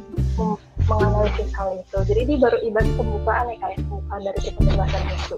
menganalisis 0.86 1.50
hal 1.50 1.82
itu 1.82 1.98
jadi 2.06 2.20
ini 2.30 2.34
baru 2.38 2.62
ibarat 2.62 2.94
pembukaan 2.94 3.50
ya 3.50 3.56
kayak 3.58 3.78
pembukaan 3.90 4.20
dari 4.22 4.38
kita 4.38 4.58
pembahasan 4.62 5.02
itu 5.18 5.36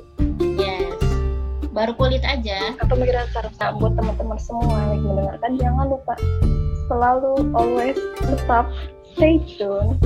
baru 1.75 1.93
kulit 1.99 2.23
aja 2.23 2.79
atau 2.79 2.95
mungkin 2.95 3.19
nah, 3.19 3.75
buat 3.83 3.93
teman-teman 3.99 4.39
semua 4.39 4.95
yang 4.95 5.03
mendengarkan 5.03 5.53
jangan 5.59 5.87
lupa 5.91 6.15
selalu 6.87 7.33
always 7.59 7.99
tetap 8.23 8.71
stay 9.19 9.43
tune 9.59 9.99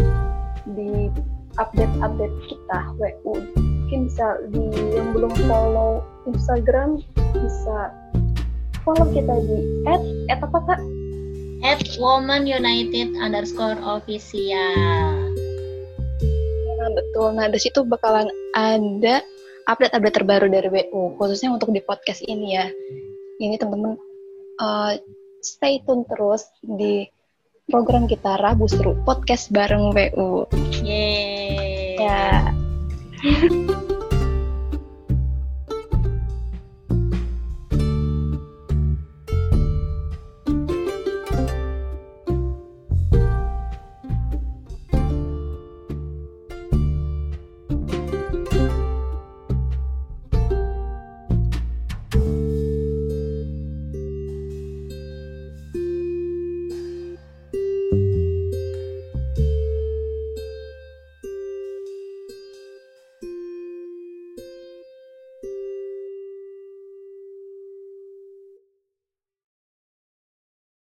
di 0.72 1.12
update-update 1.60 2.36
kita 2.48 2.78
WU 2.96 3.36
mungkin 3.88 4.04
bisa 4.08 4.36
di 4.52 4.64
yang 4.96 5.16
belum 5.16 5.32
follow 5.48 6.04
Instagram 6.28 7.00
bisa 7.36 7.92
follow 8.84 9.08
kita 9.12 9.32
di 9.48 9.58
at 9.88 10.02
at 10.28 10.40
apa 10.44 10.60
kak? 10.64 10.80
At 11.64 11.80
Woman 11.96 12.44
United 12.44 13.16
underscore 13.16 13.80
official. 13.80 15.16
Nah, 16.78 16.90
betul. 16.94 17.28
Nah, 17.34 17.48
di 17.48 17.58
situ 17.58 17.82
bakalan 17.82 18.30
ada 18.54 19.24
update-update 19.68 20.16
terbaru 20.16 20.46
dari 20.48 20.68
WU, 20.72 21.14
khususnya 21.20 21.52
untuk 21.52 21.70
di 21.70 21.84
podcast 21.84 22.24
ini 22.24 22.56
ya. 22.56 22.66
Ini 23.38 23.54
teman-teman 23.60 24.00
uh, 24.58 24.96
stay 25.44 25.84
tune 25.84 26.08
terus 26.08 26.48
di 26.64 27.06
program 27.68 28.08
kita 28.08 28.40
Rabu 28.40 28.64
Seru 28.66 28.96
Podcast 29.04 29.52
bareng 29.52 29.92
WU. 29.92 30.48
Yeay. 30.80 32.00
Ya. 32.00 32.50